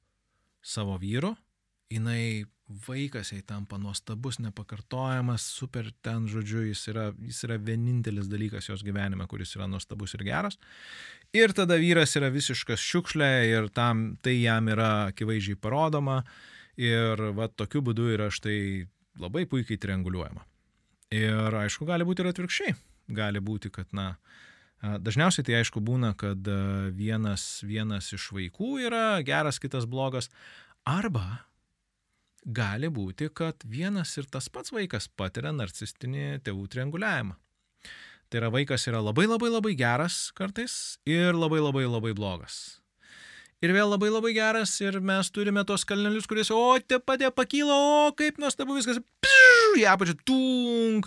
savo 0.62 0.98
vyru, 1.02 1.34
jinai 1.92 2.46
vaikas 2.88 3.32
jai 3.34 3.42
tampa 3.48 3.78
nuostabus, 3.78 4.40
nepakartojamas, 4.40 5.44
super 5.58 5.90
ten, 6.04 6.28
žodžiu, 6.32 6.64
jis 6.70 6.84
yra, 6.92 7.08
jis 7.28 7.42
yra 7.48 7.58
vienintelis 7.60 8.30
dalykas 8.32 8.70
jos 8.70 8.84
gyvenime, 8.86 9.28
kuris 9.28 9.56
yra 9.58 9.68
nuostabus 9.68 10.16
ir 10.16 10.24
geras. 10.28 10.58
Ir 11.36 11.54
tada 11.56 11.78
vyras 11.80 12.16
yra 12.20 12.32
visiškas 12.32 12.80
šiukšlė 12.80 13.32
ir 13.50 13.68
tam, 13.76 14.16
tai 14.24 14.38
jam 14.40 14.70
yra 14.72 15.12
akivaizdžiai 15.12 15.60
parodoma 15.60 16.22
ir 16.80 17.32
va 17.36 17.50
tokiu 17.52 17.84
būdu 17.84 18.08
yra 18.16 18.32
štai 18.32 18.88
labai 19.20 19.46
puikiai 19.50 19.82
trianguliuojama. 19.82 20.46
Ir 21.12 21.60
aišku, 21.66 21.86
gali 21.90 22.08
būti 22.08 22.24
ir 22.24 22.32
atvirkščiai. 22.32 22.76
Gali 23.12 23.42
būti, 23.44 23.72
kad, 23.74 23.90
na, 23.96 24.16
dažniausiai 24.82 25.46
tai 25.48 25.60
aišku 25.60 25.84
būna, 25.84 26.14
kad 26.18 26.48
vienas, 26.98 27.62
vienas 27.68 28.12
iš 28.16 28.32
vaikų 28.36 28.74
yra 28.88 29.06
geras, 29.28 29.60
kitas 29.62 29.88
blogas. 29.90 30.32
Arba 30.88 31.44
gali 32.46 32.90
būti, 32.90 33.30
kad 33.34 33.62
vienas 33.68 34.16
ir 34.18 34.26
tas 34.32 34.50
pats 34.50 34.74
vaikas 34.74 35.08
patiria 35.08 35.54
narcistinį 35.54 36.42
tėvų 36.46 36.68
trianguliavimą. 36.74 37.38
Tai 38.32 38.40
yra 38.40 38.50
vaikas 38.54 38.88
yra 38.88 39.02
labai 39.04 39.28
labai 39.28 39.50
labai 39.52 39.74
geras 39.76 40.30
kartais 40.32 40.98
ir 41.06 41.36
labai 41.36 41.60
labai 41.60 41.84
labai 41.84 42.14
blogas. 42.16 42.80
Ir 43.62 43.76
vėl 43.76 43.92
labai 43.92 44.08
labai 44.10 44.32
geras 44.34 44.72
ir 44.82 44.96
mes 45.06 45.28
turime 45.30 45.62
tos 45.68 45.84
kalnelius, 45.86 46.26
kuris, 46.26 46.50
o, 46.50 46.80
te 46.80 46.98
padė 46.98 47.30
pakylo, 47.36 47.76
o, 47.76 48.14
kaip 48.18 48.40
nuostabu 48.42 48.74
viskas, 48.74 48.98
pšiu, 49.22 49.76
į 49.78 49.84
apačią, 49.92 50.16
tung, 50.26 51.06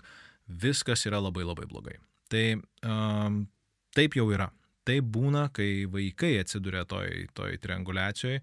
viskas 0.49 1.07
yra 1.09 1.23
labai 1.23 1.47
labai 1.47 1.67
blogai. 1.71 1.97
Tai 2.33 2.45
um, 2.85 3.45
taip 3.97 4.17
jau 4.19 4.29
yra. 4.33 4.51
Taip 4.85 5.07
būna, 5.09 5.49
kai 5.57 5.87
vaikai 5.89 6.35
atsiduria 6.43 6.85
toj, 6.89 7.29
toj 7.33 7.57
trianguliacijoje 7.63 8.43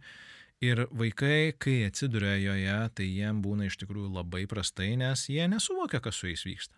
Ir 0.62 0.84
vaikai, 0.94 1.56
kai 1.58 1.88
atsiduria 1.88 2.36
joje, 2.38 2.76
tai 2.94 3.06
jiem 3.10 3.40
būna 3.42 3.66
iš 3.66 3.80
tikrųjų 3.82 4.12
labai 4.14 4.44
prastai, 4.50 4.92
nes 5.00 5.24
jie 5.26 5.48
nesuvokia, 5.50 5.98
kas 6.06 6.20
su 6.22 6.30
jais 6.30 6.44
vyksta. 6.46 6.78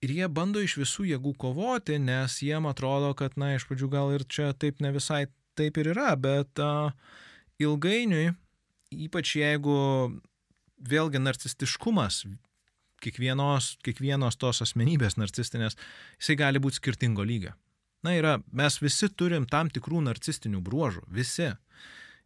Ir 0.00 0.14
jie 0.14 0.28
bando 0.32 0.62
iš 0.64 0.78
visų 0.80 1.04
jėgų 1.10 1.34
kovoti, 1.40 1.98
nes 2.00 2.38
jiem 2.40 2.64
atrodo, 2.70 3.10
kad, 3.20 3.36
na, 3.40 3.52
iš 3.52 3.66
pradžių 3.68 3.90
gal 3.92 4.14
ir 4.16 4.24
čia 4.24 4.54
taip 4.56 4.80
ne 4.80 4.94
visai 4.96 5.26
taip 5.60 5.76
ir 5.76 5.92
yra, 5.92 6.14
bet 6.16 6.62
uh, 6.64 6.96
ilgainiui, 7.60 8.32
ypač 8.96 9.36
jeigu 9.42 9.76
vėlgi 10.88 11.20
narcistiškumas, 11.20 12.22
kiekvienos, 13.04 13.74
kiekvienos 13.84 14.38
tos 14.40 14.62
asmenybės 14.64 15.18
narcistinės, 15.20 15.78
jisai 16.18 16.38
gali 16.40 16.62
būti 16.62 16.80
skirtingo 16.80 17.26
lygio. 17.26 17.54
Na, 18.04 18.12
yra, 18.16 18.34
mes 18.52 18.76
visi 18.82 19.08
turim 19.16 19.46
tam 19.48 19.70
tikrų 19.72 20.02
narcistinių 20.04 20.60
bruožų, 20.64 21.06
visi. 21.08 21.52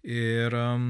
Ir 0.03 0.55
um, 0.59 0.89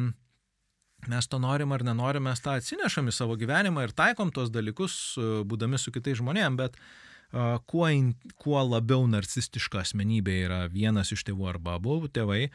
mes 1.08 1.28
to 1.28 1.40
norim 1.42 1.74
ar 1.76 1.84
nenorim, 1.84 2.24
mes 2.28 2.40
tą 2.44 2.56
atsinešam 2.56 3.10
į 3.10 3.16
savo 3.18 3.36
gyvenimą 3.40 3.84
ir 3.84 3.92
taikom 3.96 4.32
tos 4.32 4.52
dalykus, 4.52 5.18
būdami 5.48 5.80
su 5.80 5.92
kitais 5.92 6.20
žmonėmis, 6.22 6.56
bet 6.60 6.80
uh, 6.80 7.58
kuo, 7.66 7.86
in, 7.92 8.14
kuo 8.40 8.60
labiau 8.64 9.04
narcistiška 9.10 9.82
asmenybė 9.82 10.36
yra 10.46 10.60
vienas 10.72 11.12
iš 11.12 11.26
tėvų 11.28 11.48
arba 11.52 11.76
abu 11.76 12.00
tėvai, 12.08 12.48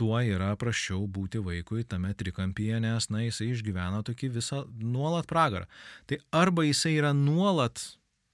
tuo 0.00 0.18
yra 0.24 0.54
prašiau 0.60 1.04
būti 1.10 1.42
vaikui 1.44 1.84
tame 1.88 2.12
trikampyje, 2.16 2.80
nes, 2.82 3.08
na, 3.12 3.24
jisai 3.26 3.50
išgyvena 3.52 4.02
tokį 4.06 4.32
visą 4.40 4.64
nuolat 4.80 5.28
pragarą. 5.30 5.68
Tai 6.08 6.20
arba 6.42 6.64
jisai 6.68 6.96
yra 6.98 7.14
nuolat 7.16 7.90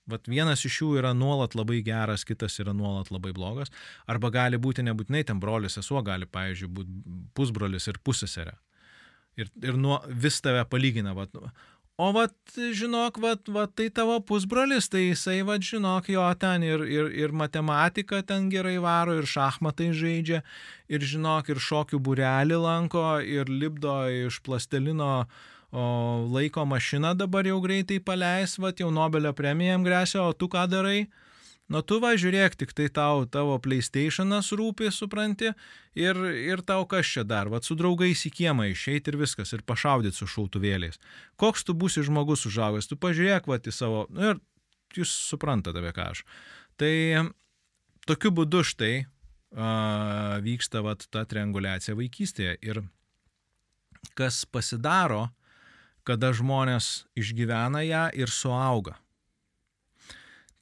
Vat 0.06 0.28
vienas 0.30 0.62
iš 0.62 0.76
jų 0.78 0.92
yra 1.00 1.10
nuolat 1.18 1.56
labai 1.58 1.80
geras, 1.82 2.22
kitas 2.26 2.60
yra 2.62 2.70
nuolat 2.76 3.08
labai 3.10 3.32
blogas. 3.34 3.72
Arba 4.06 4.30
gali 4.30 4.58
būti 4.62 4.84
nebūtinai 4.86 5.24
ten 5.26 5.40
brolis, 5.42 5.74
sesuo, 5.74 5.98
gali, 6.06 6.28
pavyzdžiui, 6.30 6.68
būti 6.76 7.16
pusbrolis 7.34 7.90
ir 7.90 7.98
pusseserė. 8.06 8.54
Ir, 9.36 9.50
ir 9.66 9.76
nuo, 9.76 9.98
vis 10.06 10.38
tave 10.44 10.62
palygina. 10.70 11.10
Vat, 11.16 11.34
o 11.96 12.12
vat, 12.12 12.34
žinok, 12.56 13.18
vat, 13.22 13.48
vat, 13.48 13.72
tai 13.78 13.88
tavo 13.94 14.18
pusbrolis, 14.20 14.88
tai 14.92 15.06
jisai, 15.08 15.40
vat, 15.48 15.64
žinok, 15.64 16.10
jo 16.12 16.24
ten 16.40 16.64
ir, 16.66 16.84
ir, 16.84 17.10
ir 17.24 17.32
matematika 17.32 18.22
ten 18.26 18.50
gerai 18.52 18.76
varo, 18.82 19.16
ir 19.16 19.28
šachmatai 19.30 19.90
žaidžia, 19.96 20.42
ir 20.92 21.04
žinok, 21.12 21.50
ir 21.52 21.62
šokių 21.62 22.00
burelį 22.08 22.60
lanko, 22.62 23.06
ir 23.24 23.48
lipdo 23.48 23.98
iš 24.12 24.42
plastelino 24.44 25.26
o 25.76 25.86
laiko 26.32 26.64
mašiną 26.64 27.12
dabar 27.18 27.46
jau 27.48 27.58
greitai 27.60 27.98
paleis, 28.00 28.56
va, 28.62 28.72
jau 28.72 28.90
Nobelio 28.94 29.32
premijam 29.36 29.84
grėsia, 29.84 30.22
o 30.22 30.32
tu 30.32 30.48
ką 30.48 30.64
darai? 30.70 31.06
Nu 31.66 31.80
tu 31.82 31.98
va 31.98 32.12
žiūrėk, 32.14 32.54
tik 32.60 32.70
tai 32.78 32.86
tau 32.94 33.24
tavo 33.26 33.56
PlayStation'as 33.58 34.52
rūpi, 34.54 34.86
supranti, 34.94 35.50
ir, 35.98 36.18
ir 36.38 36.62
tau 36.62 36.84
kas 36.86 37.08
čia 37.10 37.24
dar, 37.26 37.50
va 37.50 37.58
su 37.58 37.74
draugais 37.78 38.22
į 38.28 38.30
kiemą 38.38 38.68
išeiti 38.70 39.10
ir 39.10 39.18
viskas, 39.18 39.50
ir 39.50 39.64
pašaudyti 39.66 40.14
su 40.14 40.28
šautuvėliais. 40.30 41.00
Koks 41.42 41.66
tu 41.66 41.74
būsi 41.74 42.04
žmogus 42.06 42.46
užaugęs, 42.46 42.86
tu 42.86 42.98
pažiūrėk 43.02 43.50
va 43.50 43.58
į 43.58 43.74
savo, 43.74 44.04
nu 44.14 44.30
ir 44.30 44.38
jūs 44.94 45.10
suprantate 45.10 45.82
apie 45.82 45.90
ką 45.96 46.10
aš. 46.14 46.22
Tai 46.78 46.92
tokiu 48.06 48.30
būdu 48.36 48.62
štai 48.62 48.92
a, 49.02 50.38
vyksta 50.44 50.84
va 50.86 50.94
ta 51.00 51.24
trianguliacija 51.26 51.96
vaikystėje 51.98 52.60
ir 52.62 52.84
kas 54.14 54.44
pasidaro, 54.46 55.26
kada 56.06 56.30
žmonės 56.30 57.08
išgyvena 57.18 57.82
ją 57.82 58.04
ir 58.14 58.30
suauga. 58.30 58.94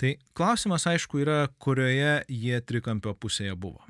Tai 0.01 0.14
klausimas 0.34 0.86
aišku 0.90 1.20
yra, 1.22 1.45
kurioje 1.62 2.24
jie 2.28 2.61
trikampio 2.66 3.14
pusėje 3.14 3.55
buvo. 3.59 3.84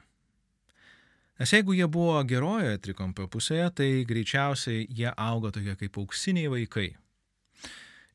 Nes 1.41 1.51
jeigu 1.51 1.75
jie 1.75 1.87
buvo 1.91 2.21
gerojoje 2.29 2.79
trikampio 2.85 3.27
pusėje, 3.31 3.71
tai 3.81 3.89
greičiausiai 4.07 4.85
jie 4.87 5.09
auga 5.11 5.51
tokie 5.55 5.75
kaip 5.81 5.97
auksiniai 5.99 6.53
vaikai. 6.53 6.91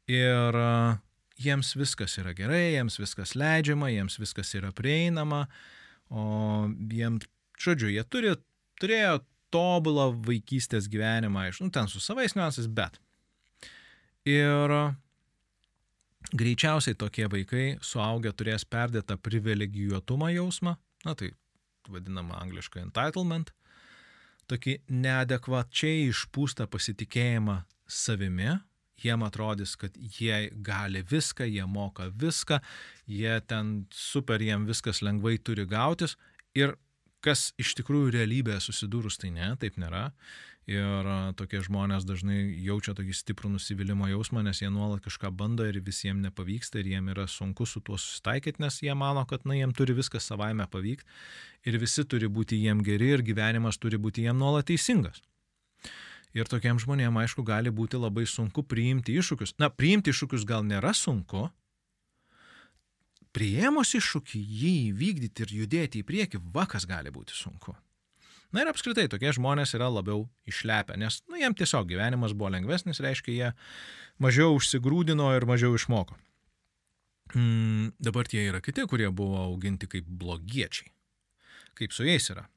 Ir 0.10 0.60
jiems 1.40 1.74
viskas 1.80 2.16
yra 2.22 2.32
gerai, 2.38 2.70
jiems 2.78 3.00
viskas 3.02 3.36
leidžiama, 3.40 3.92
jiems 3.92 4.20
viskas 4.22 4.54
yra 4.56 4.72
prieinama, 4.76 5.44
o 6.10 6.70
jiems, 6.94 7.28
žodžiu, 7.60 7.92
jie 7.92 8.06
turi, 8.08 8.34
turėjo 8.80 9.20
tobulą 9.54 10.12
vaikystės 10.26 10.88
gyvenimą, 10.90 11.50
iš, 11.50 11.64
nu, 11.66 11.74
ten 11.74 11.90
su 11.92 12.02
savais 12.04 12.38
niuansais, 12.38 12.70
bet 12.70 13.02
Ir 14.28 14.72
greičiausiai 16.36 16.98
tokie 17.00 17.28
vaikai 17.32 17.66
suaugę 17.82 18.34
turės 18.38 18.66
perdėtą 18.66 19.18
privilegijuotumą 19.22 20.32
jausmą, 20.36 20.76
na 21.06 21.16
tai 21.16 21.32
vadinama 21.90 22.38
angliškai 22.44 22.84
entitlement, 22.86 23.52
tokį 24.50 24.80
neadekvačiai 24.90 26.10
išpūstą 26.10 26.68
pasitikėjimą 26.72 27.62
savimi, 27.90 28.58
jiem 29.00 29.24
atrodys, 29.24 29.76
kad 29.80 29.96
jie 29.96 30.50
gali 30.66 31.02
viską, 31.08 31.48
jie 31.48 31.66
moka 31.66 32.10
viską, 32.10 32.60
jie 33.08 33.40
ten 33.48 33.86
super, 33.94 34.42
jiem 34.44 34.68
viskas 34.70 35.02
lengvai 35.06 35.38
turi 35.38 35.66
gautis 35.70 36.18
ir 36.58 36.76
kas 37.24 37.50
iš 37.60 37.76
tikrųjų 37.80 38.14
realybėje 38.16 38.62
susidūrus, 38.70 39.20
tai 39.20 39.32
ne, 39.36 39.52
taip 39.60 39.80
nėra. 39.80 40.10
Ir 40.70 41.08
tokie 41.34 41.64
žmonės 41.66 42.04
dažnai 42.06 42.44
jaučia 42.62 42.94
tokį 42.94 43.16
stiprų 43.18 43.50
nusivylimą 43.56 44.12
jausmą, 44.12 44.44
nes 44.46 44.60
jie 44.62 44.68
nuolat 44.70 45.02
kažką 45.02 45.32
bando 45.34 45.66
ir 45.66 45.80
visiems 45.82 46.22
nepavyksta 46.28 46.84
ir 46.84 46.92
jiem 46.92 47.08
yra 47.10 47.26
sunku 47.26 47.66
su 47.66 47.82
tuo 47.82 47.98
susitaikyti, 47.98 48.62
nes 48.62 48.78
jie 48.86 48.94
mano, 48.94 49.24
kad 49.26 49.48
na, 49.50 49.58
jiem 49.58 49.74
turi 49.74 49.96
viskas 49.98 50.30
savaime 50.30 50.68
pavykti 50.70 51.10
ir 51.66 51.80
visi 51.82 52.06
turi 52.06 52.30
būti 52.30 52.62
jiem 52.62 52.84
geri 52.86 53.10
ir 53.16 53.26
gyvenimas 53.26 53.82
turi 53.82 53.98
būti 53.98 54.28
jiem 54.28 54.38
nuolat 54.38 54.70
teisingas. 54.70 55.24
Ir 56.38 56.46
tokiem 56.46 56.78
žmonėm, 56.78 57.18
aišku, 57.18 57.42
gali 57.42 57.74
būti 57.74 57.98
labai 57.98 58.28
sunku 58.30 58.62
priimti 58.62 59.18
iššūkius. 59.18 59.58
Na, 59.58 59.72
priimti 59.74 60.14
iššūkius 60.14 60.46
gal 60.46 60.62
nėra 60.62 60.94
sunku, 60.94 61.48
priėmus 63.34 63.98
iššūkį 63.98 64.46
jį 64.62 64.74
įvykdyti 64.92 65.48
ir 65.48 65.60
judėti 65.64 66.04
į 66.04 66.10
priekį, 66.14 66.46
vakas 66.54 66.86
gali 66.86 67.10
būti 67.10 67.34
sunku. 67.34 67.74
Na 68.54 68.64
ir 68.64 68.72
apskritai 68.72 69.06
tokie 69.12 69.30
žmonės 69.36 69.76
yra 69.78 69.92
labiau 69.94 70.24
išlepę, 70.50 70.98
nes 70.98 71.20
nu, 71.30 71.38
jiem 71.38 71.54
tiesiog 71.58 71.86
gyvenimas 71.92 72.34
buvo 72.34 72.50
lengvesnis, 72.56 73.02
reiškia, 73.06 73.34
jie 73.36 73.50
mažiau 74.22 74.56
užsigrūdino 74.58 75.28
ir 75.38 75.46
mažiau 75.50 75.76
išmoko. 75.78 76.18
Mm, 77.36 77.92
dabar 78.02 78.26
tie 78.26 78.48
yra 78.50 78.62
kiti, 78.66 78.88
kurie 78.90 79.12
buvo 79.14 79.44
auginti 79.44 79.90
kaip 79.90 80.08
blogiečiai. 80.10 80.90
Kaip 81.78 81.94
su 81.94 82.08
jais 82.08 82.26
yra? 82.34 82.48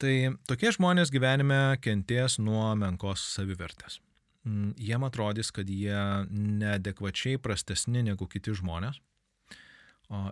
Tai 0.00 0.14
tokie 0.48 0.72
žmonės 0.72 1.12
gyvenime 1.12 1.76
kenties 1.84 2.38
nuo 2.40 2.70
menkos 2.78 3.26
savivertės. 3.34 3.98
Mm, 4.48 4.72
jiem 4.80 5.04
atrodys, 5.04 5.52
kad 5.52 5.68
jie 5.68 6.00
neadekvačiai 6.32 7.36
prastesni 7.42 8.06
negu 8.06 8.30
kiti 8.30 8.56
žmonės 8.56 9.02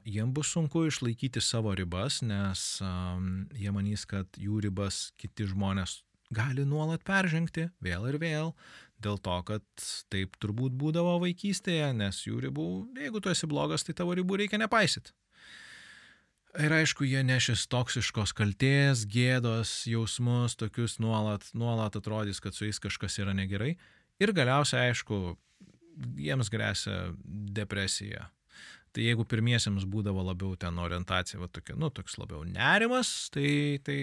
jiem 0.09 0.33
bus 0.33 0.51
sunku 0.55 0.87
išlaikyti 0.89 1.41
savo 1.45 1.75
ribas, 1.77 2.23
nes 2.25 2.65
jie 3.57 3.73
manys, 3.75 4.07
kad 4.09 4.29
jų 4.41 4.63
ribas 4.65 5.11
kiti 5.21 5.49
žmonės 5.51 6.01
gali 6.35 6.65
nuolat 6.67 7.05
peržengti 7.07 7.69
vėl 7.85 8.09
ir 8.11 8.19
vėl, 8.19 8.55
dėl 9.03 9.21
to, 9.23 9.37
kad 9.47 9.87
taip 10.11 10.39
turbūt 10.43 10.75
būdavo 10.79 11.19
vaikystėje, 11.23 11.93
nes 11.95 12.23
jų 12.25 12.41
ribų, 12.49 12.67
jeigu 12.97 13.21
tu 13.23 13.31
esi 13.31 13.49
blogas, 13.51 13.85
tai 13.87 13.95
tavo 13.95 14.17
ribų 14.17 14.41
reikia 14.43 14.61
nepaisyti. 14.63 15.13
Ir 16.57 16.73
aišku, 16.73 17.05
jie 17.05 17.21
nešis 17.21 17.67
toksiškos 17.69 18.33
kalties, 18.33 19.03
gėdos, 19.13 19.83
jausmus, 19.91 20.55
tokius 20.57 20.97
nuolat, 21.05 21.45
nuolat 21.53 21.99
atrodys, 22.01 22.41
kad 22.41 22.57
su 22.57 22.65
jais 22.65 22.81
kažkas 22.81 23.19
yra 23.21 23.35
negerai. 23.37 23.75
Ir 24.25 24.33
galiausiai, 24.33 24.89
aišku, 24.89 25.37
jiems 26.17 26.49
grėsia 26.49 27.11
depresija, 27.53 28.31
Tai 28.97 29.05
jeigu 29.05 29.27
pirmiesiems 29.29 29.85
būdavo 29.93 30.23
labiau 30.25 30.55
ten 30.57 30.79
orientacija, 30.81 31.37
va 31.37 31.51
tokia, 31.53 31.75
nu, 31.77 31.91
toks 31.93 32.15
labiau 32.17 32.47
nerimas, 32.49 33.29
tai, 33.29 33.77
tai 33.85 33.99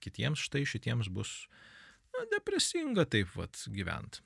kitiems 0.00 0.40
štai 0.46 0.62
šitiems 0.64 1.10
bus 1.12 1.42
na, 2.14 2.22
depresinga 2.32 3.04
taip 3.12 3.34
vat 3.36 3.60
gyventi. 3.68 4.22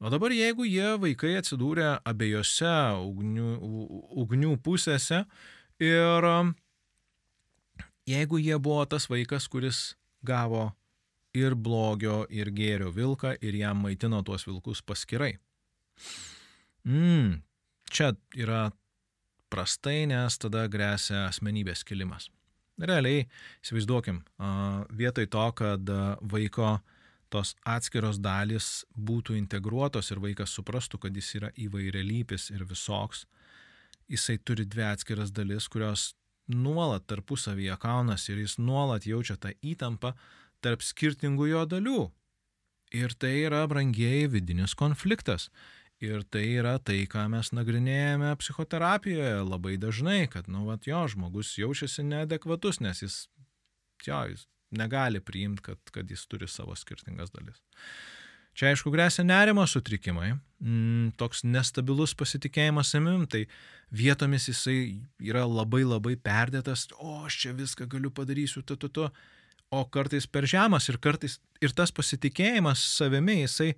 O 0.00 0.08
dabar 0.12 0.32
jeigu 0.32 0.64
jie 0.64 0.94
vaikai 1.00 1.34
atsidūrė 1.42 1.90
abiejose 2.08 2.72
ugnių, 3.04 3.50
ugnių 4.24 4.54
pusėse 4.64 5.22
ir 5.84 6.28
jeigu 8.08 8.40
jie 8.40 8.56
buvo 8.56 8.88
tas 8.88 9.10
vaikas, 9.12 9.50
kuris 9.52 9.82
gavo 10.24 10.70
ir 11.36 11.52
blogio, 11.52 12.22
ir 12.32 12.48
gėrio 12.48 12.88
vilką 12.96 13.36
ir 13.44 13.60
jam 13.60 13.84
maitino 13.84 14.22
tuos 14.24 14.48
vilkus 14.48 14.80
paskirai. 14.80 15.34
Mm, 16.88 17.42
čia 17.92 18.14
yra 18.32 18.70
prastai, 19.52 20.04
nes 20.10 20.38
tada 20.42 20.66
grėsia 20.70 21.26
asmenybės 21.28 21.84
kilimas. 21.86 22.28
Realiai, 22.76 23.24
įsivaizduokim, 23.64 24.20
vietoj 24.92 25.26
to, 25.32 25.46
kad 25.56 25.92
vaiko 26.20 26.76
tos 27.32 27.54
atskiros 27.66 28.20
dalys 28.22 28.84
būtų 28.92 29.36
integruotos 29.38 30.12
ir 30.12 30.20
vaikas 30.22 30.52
suprastų, 30.56 31.00
kad 31.06 31.16
jis 31.16 31.32
yra 31.40 31.50
įvairialypis 31.56 32.50
ir 32.52 32.66
visoks, 32.68 33.24
jisai 34.12 34.36
turi 34.38 34.66
dvi 34.68 34.84
atskiras 34.92 35.32
dalis, 35.34 35.68
kurios 35.72 36.12
nuolat 36.46 37.06
tarpusavyje 37.10 37.76
kaunasi 37.82 38.32
ir 38.32 38.44
jis 38.44 38.58
nuolat 38.62 39.06
jaučia 39.08 39.38
tą 39.40 39.50
įtampą 39.64 40.12
tarp 40.62 40.84
skirtingų 40.84 41.50
jo 41.50 41.64
dalių. 41.66 42.02
Ir 42.94 43.16
tai 43.18 43.32
yra 43.48 43.64
brangieji 43.66 44.28
vidinis 44.30 44.76
konfliktas. 44.78 45.48
Ir 46.04 46.26
tai 46.28 46.44
yra 46.58 46.74
tai, 46.76 46.98
ką 47.08 47.22
mes 47.32 47.54
nagrinėjame 47.56 48.34
psichoterapijoje 48.36 49.38
labai 49.46 49.78
dažnai, 49.80 50.26
kad, 50.28 50.50
nu, 50.52 50.66
vat, 50.68 50.84
jo, 50.84 51.00
žmogus 51.08 51.54
jaučiasi 51.56 52.04
neadekvatus, 52.04 52.82
nes 52.84 53.00
jis, 53.00 53.16
jo, 54.04 54.18
jis 54.28 54.44
negali 54.76 55.22
priimti, 55.24 55.64
kad, 55.70 55.80
kad 55.94 56.10
jis 56.12 56.26
turi 56.28 56.48
savo 56.52 56.76
skirtingas 56.76 57.32
dalis. 57.32 57.62
Čia, 58.56 58.70
aišku, 58.72 58.92
grėsia 58.92 59.24
nerimo 59.24 59.64
sutrikimai, 59.68 60.34
mm, 60.64 61.16
toks 61.20 61.42
nestabilus 61.44 62.14
pasitikėjimas 62.16 62.92
savim, 62.92 63.26
tai 63.28 63.46
vietomis 63.92 64.48
jisai 64.48 64.78
yra 65.20 65.44
labai 65.48 65.82
labai 65.84 66.14
perdėtas, 66.16 66.86
o 66.96 67.22
aš 67.24 67.40
čia 67.42 67.56
viską 67.56 67.88
galiu 67.92 68.12
padarysiu, 68.12 68.64
tu, 68.64 68.76
tu, 68.80 68.88
tu, 68.88 69.08
o 69.72 69.84
kartais 69.92 70.28
per 70.28 70.48
žemas 70.48 70.88
ir 70.88 70.96
kartais 71.00 71.36
ir 71.60 71.76
tas 71.76 71.92
pasitikėjimas 71.92 72.80
savimi, 72.96 73.42
jisai, 73.44 73.74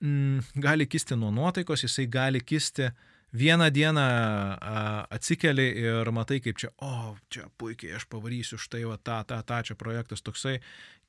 mm, 0.00 0.62
gali 0.62 0.86
kisti 0.86 1.16
nuo 1.16 1.30
nuotaikos, 1.30 1.84
jisai 1.86 2.06
gali 2.06 2.40
kisti 2.40 2.90
vieną 3.36 3.70
dieną 3.70 4.00
a, 4.00 5.06
atsikeli 5.10 5.66
ir 5.82 6.10
matai, 6.12 6.40
kaip 6.40 6.58
čia, 6.60 6.70
o, 6.82 7.16
čia 7.32 7.48
puikiai, 7.58 7.96
aš 7.98 8.06
pavarysiu 8.12 8.58
štai, 8.60 8.84
o 8.88 8.96
tą, 8.96 9.22
tą, 9.28 9.42
tą, 9.46 9.60
čia 9.66 9.76
projektas 9.78 10.24
toksai, 10.24 10.58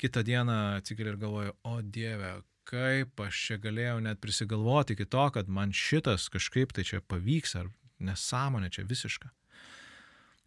kitą 0.01 0.23
dieną 0.27 0.57
atsikeli 0.81 1.13
ir 1.13 1.19
galvoju, 1.21 1.55
o 1.63 1.81
Dieve, 1.81 2.33
kaip 2.67 3.21
aš 3.23 3.43
čia 3.47 3.59
galėjau 3.63 3.99
net 4.03 4.19
prisigalvoti 4.23 4.97
iki 4.97 5.07
to, 5.07 5.29
kad 5.35 5.47
man 5.47 5.71
šitas 5.75 6.27
kažkaip 6.33 6.73
tai 6.75 6.83
čia 6.87 7.01
pavyks, 7.01 7.55
ar 7.61 7.71
nesąmonė 8.03 8.71
čia 8.73 8.83
visiška. 8.87 9.31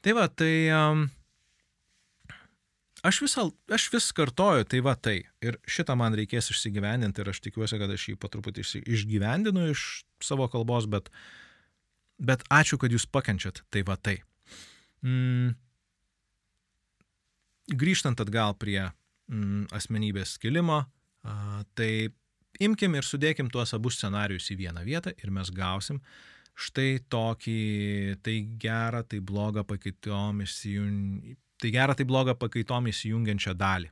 Tai 0.00 0.12
va, 0.16 0.28
tai 0.32 0.52
um, 0.72 1.08
Aš, 3.06 3.22
visą, 3.24 3.46
aš 3.72 3.86
vis 3.94 4.10
kartoju, 4.12 4.66
tai 4.68 4.82
va 4.84 4.92
tai. 4.92 5.22
Ir 5.44 5.56
šitą 5.68 5.96
man 5.96 6.16
reikės 6.18 6.50
išsigyvendinti 6.52 7.22
ir 7.22 7.30
aš 7.32 7.40
tikiuosi, 7.46 7.78
kad 7.80 7.92
aš 7.94 8.10
jį 8.10 8.16
patruputį 8.20 8.64
išgyvendinu 8.82 9.70
iš 9.72 10.04
savo 10.24 10.48
kalbos, 10.52 10.88
bet, 10.90 11.08
bet 12.20 12.44
ačiū, 12.52 12.76
kad 12.80 12.92
jūs 12.92 13.08
pakenčiat, 13.08 13.62
tai 13.72 13.84
va 13.88 13.96
tai. 13.96 14.18
Mm. 15.00 15.54
Grįžtant 17.80 18.20
atgal 18.20 18.52
prie 18.60 18.82
mm, 18.84 19.70
asmenybės 19.72 20.36
skilimo, 20.36 20.82
a, 20.84 21.34
tai 21.78 22.10
imkim 22.60 22.98
ir 22.98 23.06
sudėkim 23.06 23.48
tuos 23.52 23.72
abu 23.76 23.92
scenarius 23.94 24.50
į 24.52 24.58
vieną 24.60 24.84
vietą 24.84 25.14
ir 25.16 25.32
mes 25.32 25.52
gausim 25.54 26.02
štai 26.60 26.98
tokį, 27.08 27.60
tai 28.20 28.34
gerą, 28.60 29.06
tai 29.08 29.22
blogą 29.24 29.64
pakaitom 29.64 30.42
išsijungi 30.44 31.38
Tai 31.60 31.70
gera, 31.74 31.94
tai 31.96 32.06
bloga 32.08 32.34
pakaitom 32.38 32.88
įsijungiančią 32.88 33.54
dalį. 33.58 33.90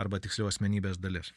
Arba 0.00 0.18
tiksliau 0.22 0.48
asmenybės 0.50 0.98
dalis. 0.98 1.32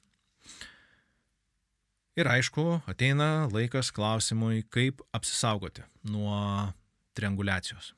Ir 2.18 2.30
aišku, 2.30 2.64
ateina 2.90 3.48
laikas 3.50 3.90
klausimui, 3.94 4.64
kaip 4.70 5.02
apsisaugoti 5.18 5.86
nuo 6.10 6.38
triangulacijos. 7.18 7.94